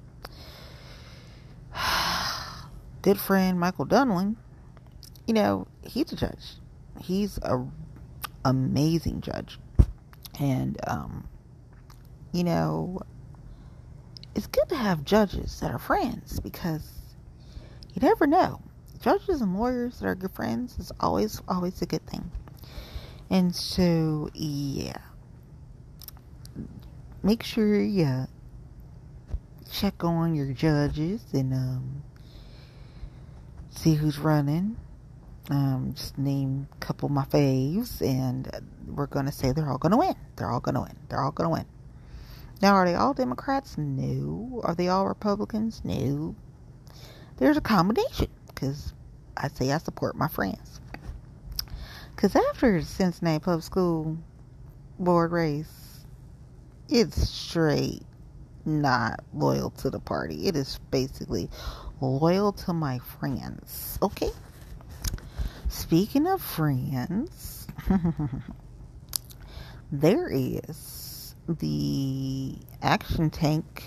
[3.02, 4.36] good friend Michael Dunley,
[5.28, 6.56] you know, he's a judge.
[7.00, 7.66] He's a
[8.44, 9.60] amazing judge.
[10.40, 11.28] And, um,
[12.32, 13.02] you know,
[14.36, 16.92] it's good to have judges that are friends because
[17.94, 18.62] you never know.
[19.02, 22.32] Judges and lawyers that are good friends is always, always a good thing.
[23.30, 24.98] And so, yeah.
[27.28, 28.26] Make sure you
[29.70, 32.04] check on your judges and um,
[33.70, 34.78] see who's running
[35.50, 38.50] um, just name a couple of my faves, and
[38.88, 40.16] we're going to say they're all going to win.
[40.38, 40.96] They're all going to win.
[41.10, 41.66] They're all to win.
[42.62, 43.78] Now, are they all Democrats?
[43.78, 44.62] No.
[44.64, 45.82] Are they all Republicans?
[45.84, 46.34] No.
[47.36, 48.94] There's a combination because
[49.36, 50.80] I say I support my friends.
[52.16, 54.18] Because after Cincinnati Public School
[54.98, 55.87] board race,
[56.90, 58.04] it's straight
[58.66, 60.48] not loyal to the party.
[60.48, 61.50] It is basically
[62.02, 63.98] loyal to my friends.
[64.02, 64.32] Okay?
[65.70, 67.68] Speaking of friends,
[69.92, 73.84] there is the Action Tank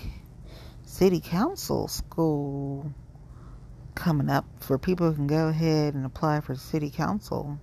[0.83, 2.91] City Council School
[3.95, 7.59] coming up for people who can go ahead and apply for City Council.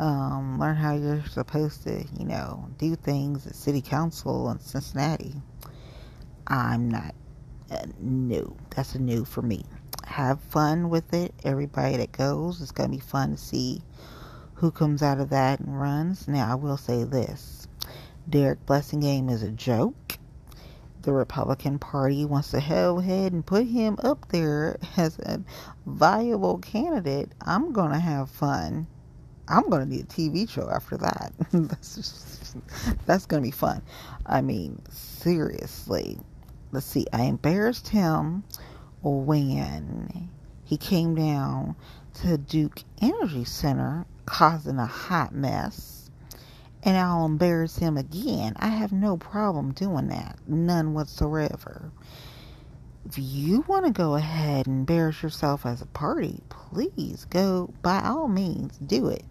[0.00, 5.34] Um, learn how you're supposed to, you know, do things at City Council in Cincinnati.
[6.46, 7.14] I'm not
[7.70, 8.56] uh, new.
[8.74, 9.64] That's new for me
[10.10, 11.32] have fun with it.
[11.44, 13.80] Everybody that goes, it's going to be fun to see
[14.54, 16.26] who comes out of that and runs.
[16.26, 17.68] Now, I will say this
[18.28, 20.18] Derek Blasingame is a joke.
[21.02, 25.42] The Republican Party wants to go ahead and put him up there as a
[25.86, 27.32] viable candidate.
[27.40, 28.86] I'm going to have fun.
[29.50, 31.32] I'm to need a TV show after that.
[31.52, 32.56] that's just,
[33.06, 33.82] that's to be fun.
[34.24, 36.18] I mean, seriously.
[36.70, 37.06] Let's see.
[37.12, 38.44] I embarrassed him
[39.02, 40.30] when
[40.64, 41.74] he came down
[42.22, 46.10] to Duke Energy Center causing a hot mess.
[46.84, 48.54] And I'll embarrass him again.
[48.56, 50.38] I have no problem doing that.
[50.46, 51.90] None whatsoever.
[53.04, 58.00] If you want to go ahead and embarrass yourself as a party, please go by
[58.02, 59.24] all means do it.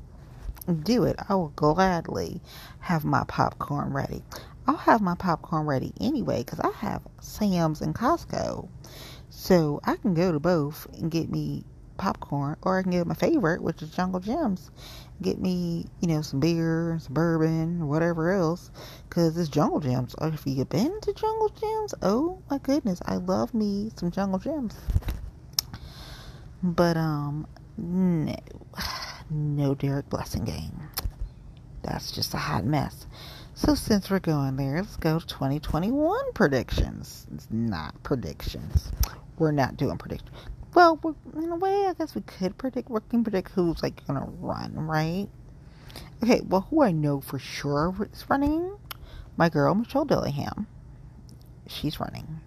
[0.70, 1.16] Do it.
[1.28, 2.42] I will gladly
[2.80, 4.22] have my popcorn ready.
[4.68, 8.68] I'll have my popcorn ready anyway because I have Sam's and Costco.
[9.30, 11.64] So I can go to both and get me
[11.98, 14.72] popcorn, or I can get my favorite, which is Jungle Jim's.
[15.22, 18.72] Get me, you know, some beer, some bourbon, whatever else,
[19.08, 20.16] because it's Jungle Jim's.
[20.16, 24.40] Or if you've been to Jungle Jim's, oh my goodness, I love me some Jungle
[24.40, 24.76] Jim's.
[26.64, 28.36] But um, no,
[29.30, 30.90] no Derek Blasingame.
[31.84, 33.08] That's just a hot mess.
[33.54, 37.28] So since we're going there, let's go to 2021 predictions.
[37.34, 38.92] It's not predictions
[39.40, 40.30] we're not doing predictions.
[40.76, 41.00] Well,
[41.36, 42.90] in a way, I guess we could predict.
[42.90, 45.28] We can predict who's like gonna run, right?
[46.22, 46.42] Okay.
[46.46, 48.78] Well, who I know for sure is running,
[49.36, 50.68] my girl Michelle Dillingham.
[51.68, 52.42] She's running.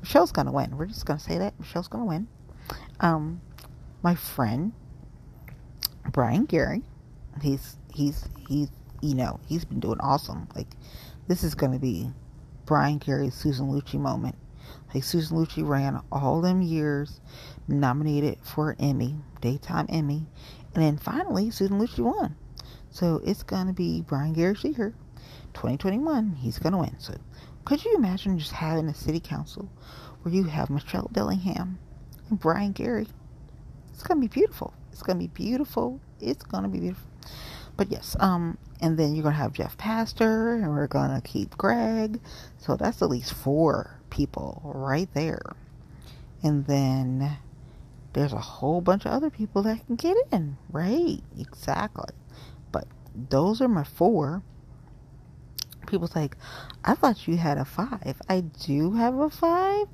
[0.00, 0.76] Michelle's gonna win.
[0.76, 2.28] We're just gonna say that Michelle's gonna win.
[3.00, 3.40] Um,
[4.02, 4.72] my friend
[6.16, 6.82] Brian Gary.
[7.40, 10.48] He's he's he's you know he's been doing awesome.
[10.56, 10.68] Like
[11.28, 12.10] this is gonna be
[12.64, 14.34] Brian Gary's Susan Lucci moment
[14.94, 17.20] like Susan Lucci ran all them years,
[17.68, 20.26] nominated for an Emmy, daytime Emmy,
[20.74, 22.34] and then finally Susan Lucci won.
[22.90, 24.94] So it's gonna be Brian Gary Sheeher,
[25.54, 26.36] 2021.
[26.36, 26.96] He's gonna win.
[26.98, 27.14] So
[27.64, 29.70] could you imagine just having a city council
[30.22, 31.78] where you have Michelle Dillingham
[32.30, 33.08] and Brian Gary?
[33.92, 34.72] It's gonna be beautiful.
[34.92, 36.00] It's gonna be beautiful.
[36.20, 37.08] It's gonna be beautiful.
[37.76, 42.20] But yes, um, and then you're gonna have Jeff Pastor, and we're gonna keep Greg.
[42.58, 45.56] So that's at least four people right there.
[46.42, 47.38] And then
[48.12, 50.56] there's a whole bunch of other people that can get in.
[50.70, 52.14] Right, exactly.
[52.72, 54.42] But those are my four.
[55.86, 56.36] People's like,
[56.84, 58.20] I thought you had a five.
[58.28, 59.86] I do have a five,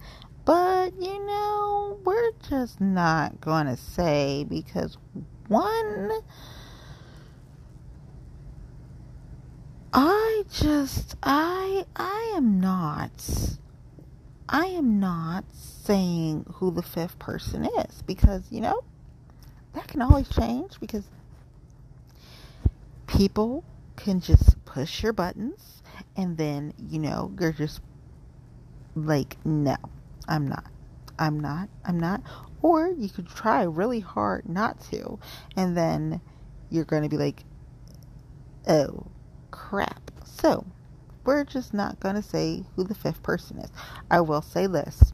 [0.45, 4.97] but you know, we're just not to say because
[5.49, 6.11] one,
[9.93, 13.11] I just, I, I am not
[14.53, 18.83] I am not saying who the fifth person is because, you know,
[19.73, 21.05] that can always change because
[23.07, 23.65] people
[23.97, 25.83] can just push your buttons
[26.19, 27.81] and then, you know, you're just
[28.95, 29.77] like, no,
[30.29, 30.67] I'm not.
[31.19, 31.71] I'm not.
[31.87, 32.21] I'm not.
[32.63, 35.19] Or you could try really hard not to,
[35.57, 36.21] and then
[36.71, 37.45] you're going to be like,
[38.69, 39.07] oh,
[39.51, 40.11] crap.
[40.25, 40.65] So,
[41.25, 43.71] we're just not going to say who the fifth person is.
[44.11, 45.13] I will say this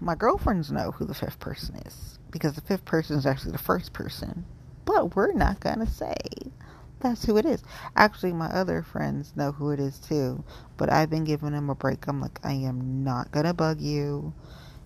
[0.00, 3.58] my girlfriends know who the fifth person is because the fifth person is actually the
[3.58, 4.44] first person,
[4.84, 6.14] but we're not going to say
[7.00, 7.62] that's who it is.
[7.96, 10.44] Actually, my other friends know who it is too,
[10.76, 12.06] but I've been giving them a break.
[12.06, 14.32] I'm like, I am not going to bug you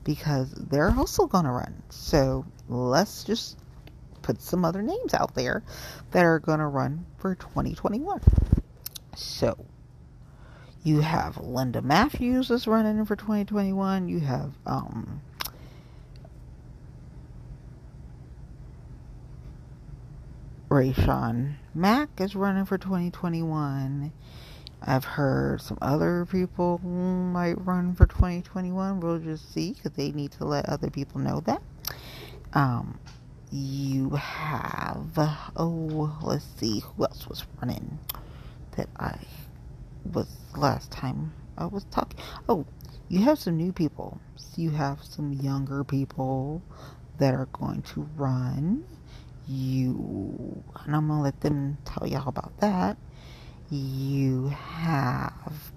[0.07, 1.82] because they're also going to run.
[1.90, 3.59] So let's just
[4.22, 5.64] put some other names out there
[6.12, 8.20] that are going to run for 2021.
[9.16, 9.66] So
[10.84, 14.09] you have Linda Matthews is running for 2021.
[14.09, 15.20] You have um,
[20.70, 24.12] Rayshon Mack is running for 2021.
[24.83, 29.01] I've heard some other people might run for 2021.
[29.01, 31.62] We'll just see because they need to let other people know that.
[32.53, 32.99] Um,
[33.51, 35.18] you have,
[35.57, 37.99] oh, let's see, who else was running
[38.77, 39.18] that I
[40.12, 42.18] was last time I was talking.
[42.49, 42.66] Oh,
[43.09, 44.20] you have some new people.
[44.57, 46.62] You have some younger people
[47.18, 48.85] that are going to run
[49.49, 52.97] you, and I'm gonna let them tell y'all about that.
[53.70, 55.72] You have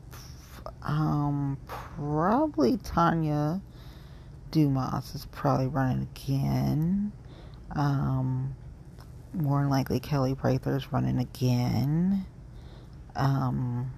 [0.84, 3.62] um, probably Tanya
[4.52, 7.12] Dumas is probably running again.
[7.72, 8.56] Um,
[9.34, 12.26] more than likely Kelly Prather's running again.
[13.16, 13.92] Um,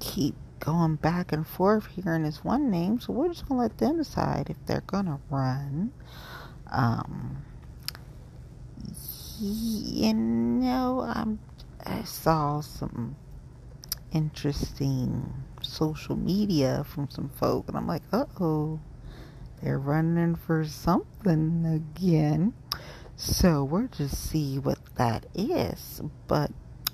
[0.00, 3.78] keep going back and forth here hearing this one name, so we're just gonna let
[3.78, 5.92] them decide if they're gonna run.
[6.70, 7.44] Um,
[9.40, 11.38] you know, I'm,
[11.86, 13.16] I saw some
[14.12, 18.80] interesting social media from some folk, and I'm like, uh oh,
[19.62, 22.54] they're running for something again.
[23.16, 26.02] So we'll just see what that is.
[26.26, 26.50] But,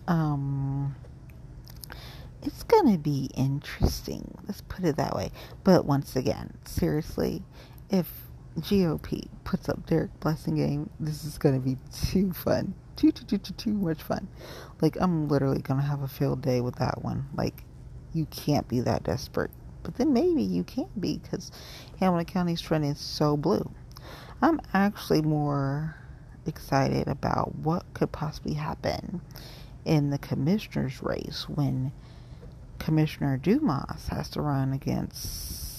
[0.07, 0.95] um,
[2.43, 4.39] it's gonna be interesting.
[4.47, 5.31] Let's put it that way.
[5.65, 7.43] But once again, seriously,
[7.91, 8.30] if
[8.61, 10.89] GOP puts up Derek Blasingame.
[10.99, 12.75] this is gonna be too fun.
[12.97, 14.29] Too too too too too much fun.
[14.81, 17.27] Like I'm literally gonna have a field day with that one.
[17.35, 17.65] Like
[18.13, 19.51] you can't be that desperate.
[19.83, 21.51] But then maybe you can be because
[21.99, 23.71] Hamilton County's trending so blue.
[24.43, 25.97] I'm actually more
[26.47, 29.21] excited about what could possibly happen
[29.85, 31.93] in the commissioner's race when
[32.79, 35.70] Commissioner Dumas has to run against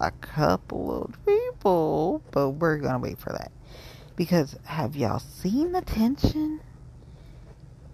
[0.00, 3.52] a couple of people, but we're gonna wait for that.
[4.16, 6.60] Because have y'all seen the tension?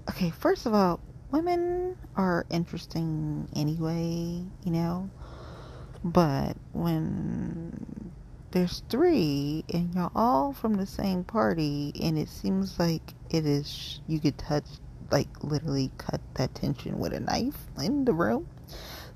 [0.08, 5.10] Okay, first of all, women are interesting anyway, you know.
[6.04, 8.06] But when
[8.56, 14.00] there's three and y'all all from the same party and it seems like it is
[14.06, 14.64] you could touch
[15.10, 18.48] like literally cut that tension with a knife in the room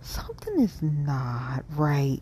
[0.03, 2.21] something is not right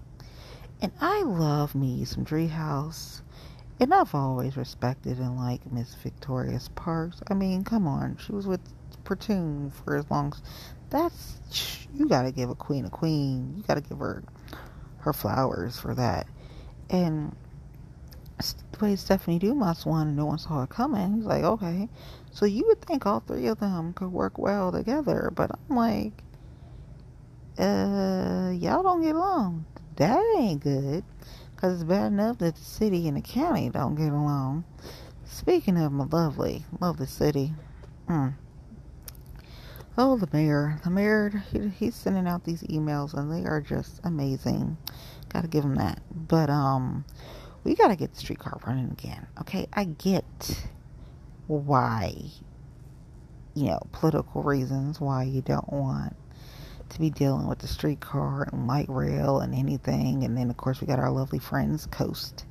[0.80, 3.22] and I love me some Driehaus.
[3.80, 7.20] And I've always respected and liked Miss Victoria Sparks.
[7.28, 8.16] I mean, come on.
[8.16, 8.60] She was with
[9.04, 10.42] Portune for as long as
[10.90, 13.54] that's you gotta give a queen a queen.
[13.56, 14.22] You gotta give her
[14.98, 16.26] her flowers for that.
[16.90, 17.36] And
[18.72, 21.88] the way Stephanie Dumas won no one saw it coming, he's like, okay.
[22.32, 26.22] So you would think all three of them could work well together, but I'm like,
[27.58, 29.64] uh, y'all don't get along
[29.98, 31.04] that ain't good.
[31.54, 34.64] Because it's bad enough that the city and the county don't get along.
[35.24, 37.52] Speaking of my lovely, lovely city.
[38.08, 38.34] Mm.
[39.96, 40.80] Oh, the mayor.
[40.84, 44.78] The mayor, he, he's sending out these emails and they are just amazing.
[45.28, 46.00] Gotta give him that.
[46.12, 47.04] But, um,
[47.64, 49.26] we gotta get the streetcar running again.
[49.40, 50.68] Okay, I get
[51.48, 52.14] why,
[53.54, 56.16] you know, political reasons why you don't want
[56.90, 60.24] to be dealing with the streetcar and light rail and anything.
[60.24, 62.44] And then, of course, we got our lovely friends, Coast.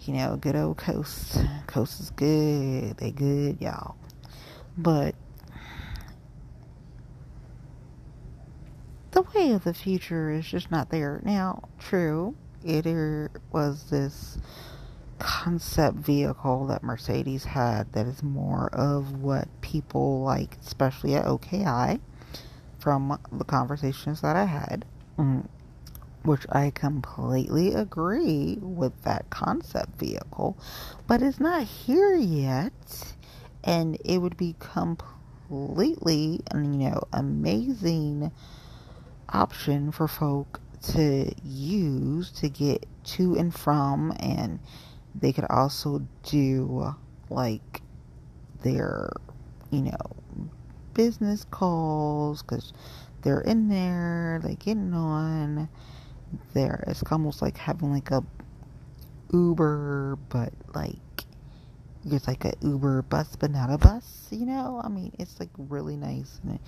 [0.00, 1.38] You know, good old Coast.
[1.66, 2.96] Coast is good.
[2.96, 3.96] They good, y'all.
[4.76, 5.14] But
[9.10, 11.20] the way of the future is just not there.
[11.24, 12.34] Now, true,
[12.64, 12.86] it
[13.52, 14.38] was this
[15.18, 22.00] concept vehicle that Mercedes had that is more of what people like, especially at OKI
[22.80, 24.84] from the conversations that I had,
[25.18, 25.46] mm,
[26.24, 30.56] which I completely agree with that concept vehicle,
[31.06, 33.14] but it's not here yet,
[33.64, 38.32] and it would be completely, you know, amazing
[39.28, 44.58] option for folk to use to get to and from, and
[45.14, 46.94] they could also do
[47.28, 47.82] like
[48.62, 49.10] their,
[49.70, 50.50] you know,
[50.94, 52.72] business calls because
[53.22, 55.68] they're in there, they getting on.
[56.54, 58.22] There, it's almost like having like a
[59.32, 60.96] Uber, but like
[62.04, 64.28] it's like a Uber bus, but not a bus.
[64.30, 66.60] You know, I mean, it's like really nice, and it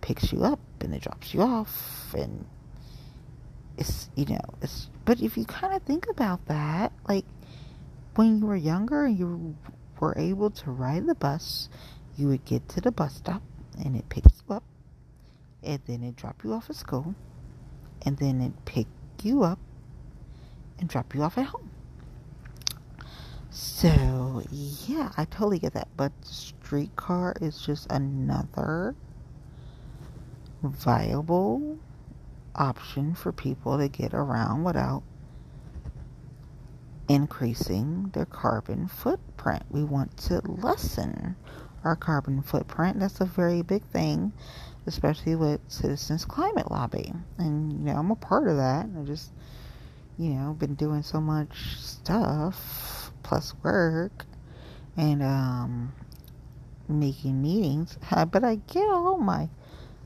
[0.00, 2.46] picks you up and it drops you off, and
[3.76, 4.88] it's you know, it's.
[5.04, 7.24] But if you kind of think about that, like
[8.14, 9.56] when you were younger and you
[10.00, 11.68] were able to ride the bus,
[12.16, 13.42] you would get to the bus stop
[13.84, 14.64] and it picks you up,
[15.62, 17.14] and then it drop you off at school,
[18.02, 18.86] and then it pick
[19.22, 19.58] you up
[20.78, 21.70] and drop you off at home.
[23.50, 25.88] So, yeah, I totally get that.
[25.96, 28.94] But streetcar is just another
[30.62, 31.78] viable
[32.54, 35.02] option for people to get around without
[37.08, 39.64] increasing their carbon footprint.
[39.70, 41.36] We want to lessen
[41.88, 43.00] our carbon footprint.
[43.00, 44.32] That's a very big thing,
[44.86, 47.14] especially with Citizens Climate Lobby.
[47.38, 48.86] And, you know, I'm a part of that.
[48.96, 49.30] I just,
[50.18, 54.26] you know, been doing so much stuff plus work
[54.98, 55.94] and um
[56.88, 57.96] making meetings.
[58.30, 59.48] But I get all my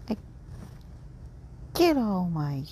[0.09, 0.17] I
[1.75, 2.63] get all my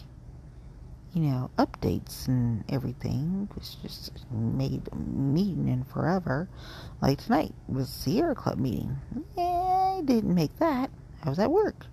[1.13, 3.49] you know, updates and everything.
[3.57, 6.49] It's just made meeting in forever.
[7.01, 8.97] Like tonight was Sierra Club meeting.
[9.37, 10.91] I didn't make that.
[11.25, 11.87] I was at work.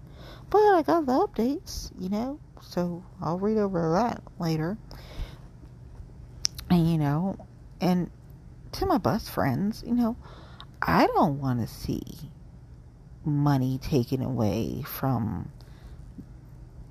[0.50, 4.78] But I got the updates, you know, so I'll read over that later.
[6.70, 7.38] And, you know,
[7.82, 8.10] and
[8.74, 10.16] to my bus friends, you know,
[10.82, 12.04] I don't want to see
[13.26, 15.52] money taken away from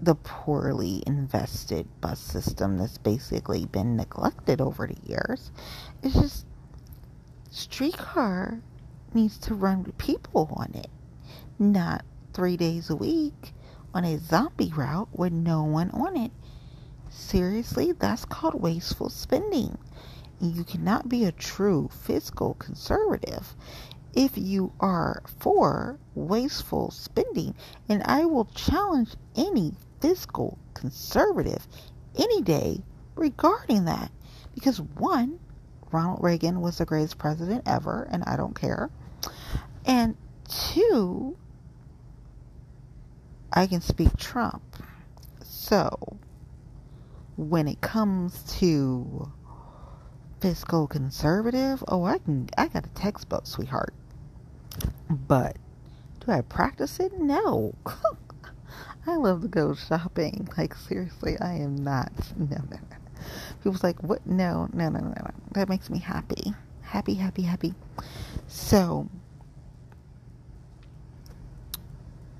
[0.00, 5.50] the poorly invested bus system that's basically been neglected over the years.
[6.02, 6.46] It's just
[7.50, 8.60] streetcar
[9.14, 10.90] needs to run with people on it,
[11.58, 13.54] not three days a week
[13.94, 16.30] on a zombie route with no one on it.
[17.08, 19.78] Seriously, that's called wasteful spending.
[20.38, 23.56] You cannot be a true fiscal conservative
[24.14, 27.54] if you are for wasteful spending.
[27.88, 31.66] And I will challenge any fiscal conservative
[32.16, 32.82] any day
[33.14, 34.10] regarding that.
[34.54, 35.38] Because one,
[35.92, 38.90] Ronald Reagan was the greatest president ever, and I don't care.
[39.84, 40.16] And
[40.48, 41.36] two,
[43.52, 44.62] I can speak Trump.
[45.42, 46.18] So,
[47.36, 49.30] when it comes to
[50.40, 53.94] fiscal conservative, oh, I can, I got a textbook, sweetheart.
[55.08, 55.56] But
[56.20, 57.18] do I practice it?
[57.18, 57.74] No.
[59.06, 60.48] I love to go shopping.
[60.56, 62.12] Like seriously, I am not.
[62.36, 62.96] No, no, no.
[63.62, 64.26] People's like, what?
[64.26, 65.30] No, no, no, no, no.
[65.52, 67.74] That makes me happy, happy, happy, happy.
[68.46, 69.08] So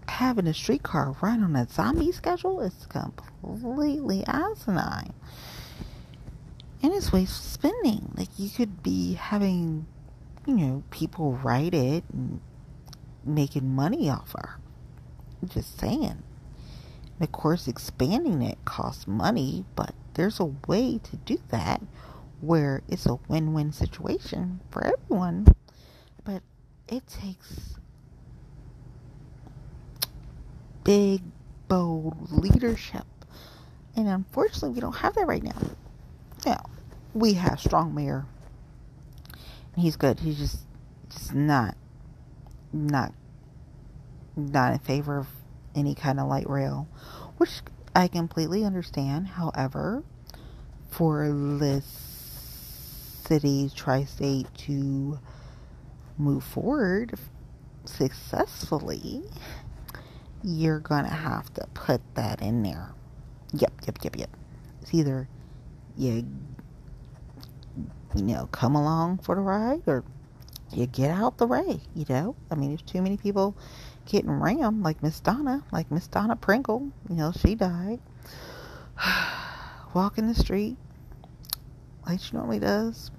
[0.08, 5.12] having a streetcar run on a zombie schedule is completely asinine.
[6.82, 8.12] And it's wasteful spending.
[8.16, 9.86] Like you could be having,
[10.46, 12.40] you know, people write it and
[13.24, 14.58] making money off her.
[15.46, 16.22] Just saying.
[17.18, 21.80] And of course, expanding it costs money, but there's a way to do that
[22.40, 25.46] where it's a win win situation for everyone.
[26.24, 26.42] But
[26.88, 27.76] it takes
[30.84, 31.22] big,
[31.68, 33.06] bold leadership.
[33.96, 35.60] And unfortunately, we don't have that right now.
[36.44, 36.66] Now,
[37.14, 38.26] we have strong mayor.
[39.74, 40.20] He's good.
[40.20, 40.58] He's just,
[41.10, 41.76] just not,
[42.72, 43.12] not,
[44.36, 45.28] not in favor of
[45.76, 46.88] any kind of light rail,
[47.36, 47.60] which
[47.94, 49.28] I completely understand.
[49.28, 50.02] However,
[50.90, 51.84] for this
[53.26, 55.18] city, tri state to
[56.18, 57.14] move forward
[57.84, 59.22] successfully,
[60.42, 62.92] you're gonna have to put that in there.
[63.52, 64.30] Yep, yep, yep, yep.
[64.82, 65.28] It's either
[65.96, 66.26] you,
[68.14, 70.04] you know, come along for the ride or
[70.72, 72.36] you get out the way, you know?
[72.50, 73.56] I mean, there's too many people
[74.06, 76.90] getting rammed, like Miss Donna, like Miss Donna Pringle.
[77.08, 78.00] You know, she died
[79.94, 80.76] walking the street
[82.06, 83.10] like she normally does,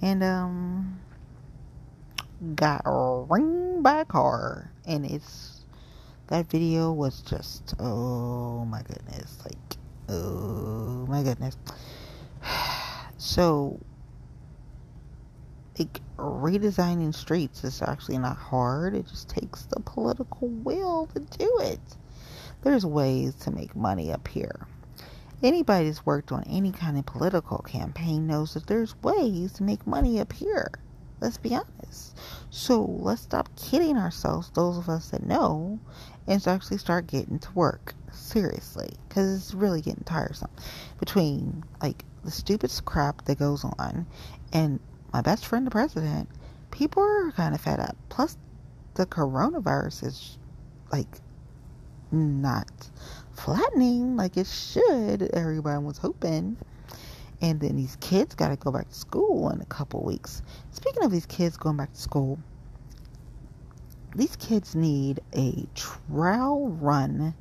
[0.00, 1.00] and um,
[2.56, 5.60] got ringed by a car, and it's
[6.26, 11.56] that video was just oh my goodness, like oh my goodness.
[13.18, 13.78] So
[15.82, 18.94] like redesigning streets is actually not hard.
[18.94, 21.80] It just takes the political will to do it.
[22.62, 24.68] There's ways to make money up here.
[25.42, 29.86] anybody that's worked on any kind of political campaign knows that there's ways to make
[29.86, 30.70] money up here.
[31.20, 32.18] Let's be honest.
[32.50, 35.78] So let's stop kidding ourselves, those of us that know,
[36.26, 37.94] and actually start getting to work.
[38.12, 38.90] Seriously.
[39.08, 40.50] Because it's really getting tiresome.
[40.98, 44.06] Between, like, the stupid crap that goes on
[44.52, 44.80] and
[45.12, 46.28] my best friend, the president,
[46.70, 47.96] people are kind of fed up.
[48.08, 48.36] Plus,
[48.94, 50.38] the coronavirus is,
[50.90, 51.18] like,
[52.10, 52.70] not
[53.32, 55.22] flattening like it should.
[55.32, 56.56] Everyone was hoping.
[57.40, 60.42] And then these kids got to go back to school in a couple weeks.
[60.70, 62.38] Speaking of these kids going back to school,
[64.14, 67.34] these kids need a trial run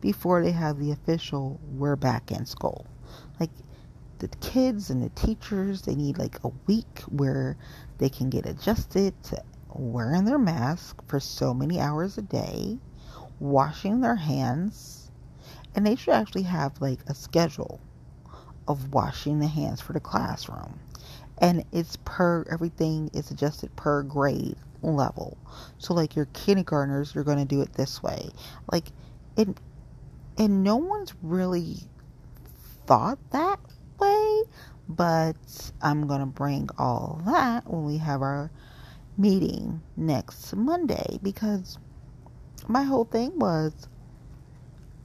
[0.00, 2.86] before they have the official we're back in school.
[4.18, 7.56] The kids and the teachers, they need like a week where
[7.98, 9.42] they can get adjusted to
[9.74, 12.78] wearing their mask for so many hours a day,
[13.38, 15.10] washing their hands,
[15.74, 17.80] and they should actually have like a schedule
[18.66, 20.80] of washing the hands for the classroom.
[21.38, 25.38] And it's per everything is adjusted per grade level.
[25.78, 28.30] So like your kindergartners, you're going to do it this way.
[28.70, 28.86] Like
[29.36, 29.48] it
[30.36, 31.78] and no one's really
[32.86, 33.58] thought that
[34.88, 35.36] but
[35.82, 38.50] I'm going to bring all that when we have our
[39.16, 41.78] meeting next Monday because
[42.68, 43.72] my whole thing was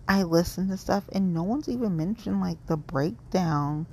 [0.07, 3.87] I listened to stuff and no one's even mentioned like the breakdown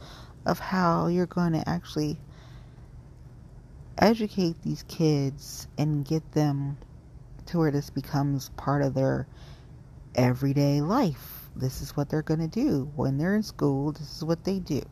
[0.44, 2.18] of how you're going to actually
[3.98, 6.78] educate these kids and get them
[7.46, 9.26] to where this becomes part of their
[10.14, 11.48] everyday life.
[11.54, 13.92] This is what they're going to do when they're in school.
[13.92, 14.82] This is what they do.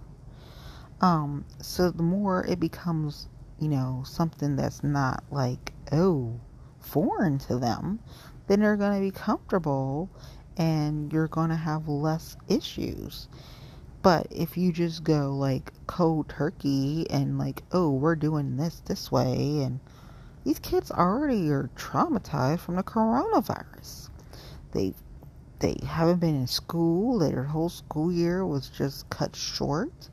[1.01, 3.28] Um, so the more it becomes,
[3.61, 6.40] you know, something that's not like, oh,
[6.80, 8.01] foreign to them,
[8.46, 10.11] then they're going to be comfortable
[10.57, 13.28] and you're going to have less issues.
[14.03, 19.11] But if you just go like cold turkey and like, oh, we're doing this this
[19.11, 19.80] way, and
[20.44, 24.11] these kids already are traumatized from the coronavirus.
[24.72, 24.94] They
[25.61, 27.18] they haven't been in school.
[27.18, 30.09] Their whole school year was just cut short.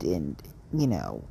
[0.00, 0.40] And
[0.72, 1.24] you know,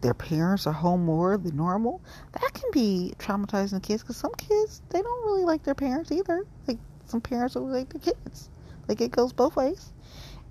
[0.00, 2.00] their parents are home more than normal.
[2.32, 6.12] That can be traumatizing to kids because some kids they don't really like their parents
[6.12, 6.44] either.
[6.66, 8.50] Like some parents will like their kids.
[8.88, 9.92] Like it goes both ways.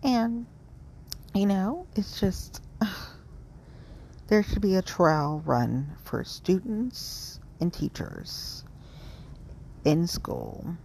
[0.03, 0.45] And
[1.33, 2.61] you know, it's just
[4.27, 8.63] there should be a trial run for students and teachers
[9.85, 10.77] in school.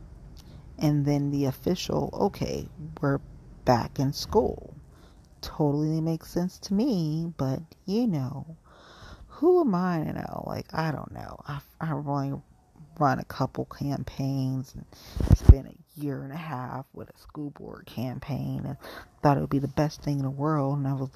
[0.79, 2.69] And then the official, okay,
[3.01, 3.21] we're
[3.65, 4.76] back in school.
[5.47, 8.57] Totally makes sense to me, but you know,
[9.29, 10.45] who am I to know?
[10.45, 11.39] Like, I don't know.
[11.47, 12.41] I've, I've only
[12.99, 14.85] run a couple campaigns and
[15.39, 18.77] spent a year and a half with a school board campaign and
[19.23, 21.11] thought it would be the best thing in the world and I was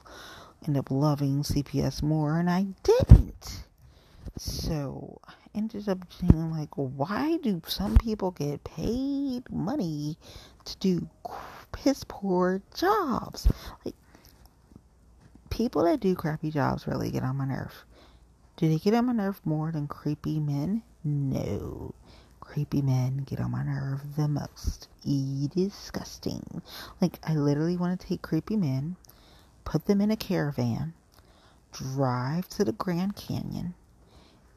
[0.67, 3.65] end up loving CPS more and I didn't.
[4.37, 10.17] So I ended up being like, why do some people get paid money
[10.65, 11.09] to do
[11.73, 13.49] piss poor jobs?
[13.85, 13.95] Like
[15.61, 17.85] people that do crappy jobs really get on my nerve.
[18.57, 20.83] Do they get on my nerve more than creepy men?
[21.05, 21.95] No.
[22.41, 24.89] Creepy men get on my nerve the most.
[25.05, 26.63] E disgusting.
[27.03, 28.97] Like, I literally want to take creepy men,
[29.67, 30.95] put them in a caravan,
[31.73, 33.75] drive to the Grand Canyon,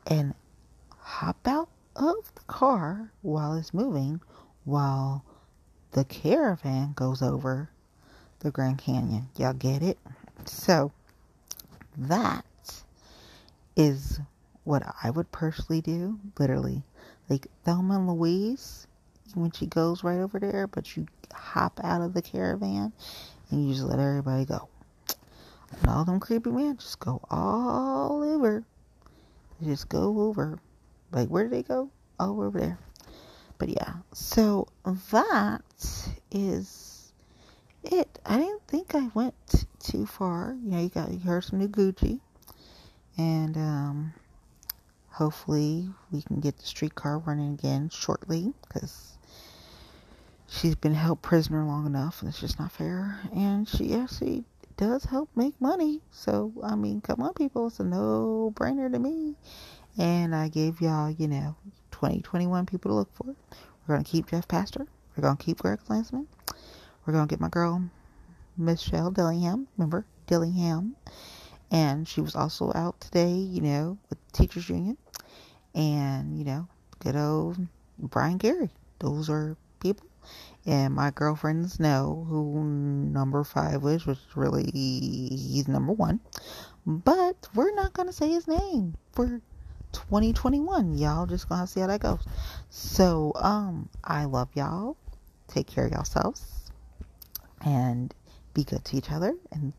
[0.07, 0.33] and
[0.99, 4.21] hop out of the car while it's moving
[4.63, 5.25] while
[5.91, 7.71] the caravan goes over
[8.39, 9.27] the Grand Canyon.
[9.35, 9.97] Y'all get it?
[10.49, 10.91] So,
[11.97, 12.45] that
[13.75, 14.19] is
[14.63, 16.83] what I would personally do, literally.
[17.29, 18.87] Like Thelma and Louise,
[19.33, 22.93] when she goes right over there, but you hop out of the caravan
[23.49, 24.67] and you just let everybody go.
[25.81, 28.63] And all them creepy men just go all over.
[29.59, 30.59] They just go over.
[31.11, 31.89] Like, where do they go?
[32.19, 32.77] All over there.
[33.57, 34.67] But yeah, so
[35.11, 35.61] that
[36.31, 37.13] is
[37.83, 38.19] it.
[38.25, 40.55] I didn't think I went too far.
[40.63, 42.19] You know, you got you heard some new Gucci,
[43.17, 44.13] and um,
[45.13, 49.17] hopefully we can get the streetcar running again shortly because
[50.47, 53.19] she's been held prisoner long enough and it's just not fair.
[53.35, 54.43] And she actually
[54.77, 56.01] does help make money.
[56.11, 57.67] So i mean come on people.
[57.67, 59.35] It's a no brainer to me.
[59.97, 61.55] And i gave y'all you know
[61.91, 63.35] 2021 people to look for.
[63.87, 64.87] We're to keep jeff pastor.
[65.15, 66.27] We're to keep greg Landsman.
[67.05, 67.83] we're to get my girl
[68.57, 70.95] michelle dillingham remember dillingham
[71.73, 74.95] and she was also out today, you know, with the teachers union
[75.73, 76.67] and, you know,
[76.99, 77.57] good old
[77.97, 78.69] Brian Gary.
[78.99, 80.05] Those are people
[80.67, 86.19] And my girlfriends know who number five was, which really he's number one.
[86.85, 89.41] But we're not gonna say his name for
[89.93, 90.93] 2021.
[90.93, 92.23] Y'all just gonna see how that goes.
[92.69, 94.95] So, um, I love y'all.
[95.47, 96.71] Take care of yourselves
[97.65, 98.13] and
[98.53, 99.73] be good to each other and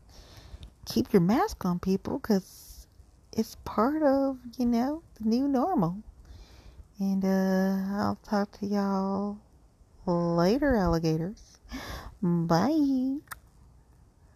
[0.85, 2.87] keep your mask on, people, because
[3.33, 5.97] it's part of, you know, the new normal.
[6.99, 9.37] And uh, I'll talk to y'all
[10.05, 11.57] later, alligators.
[12.21, 13.17] Bye.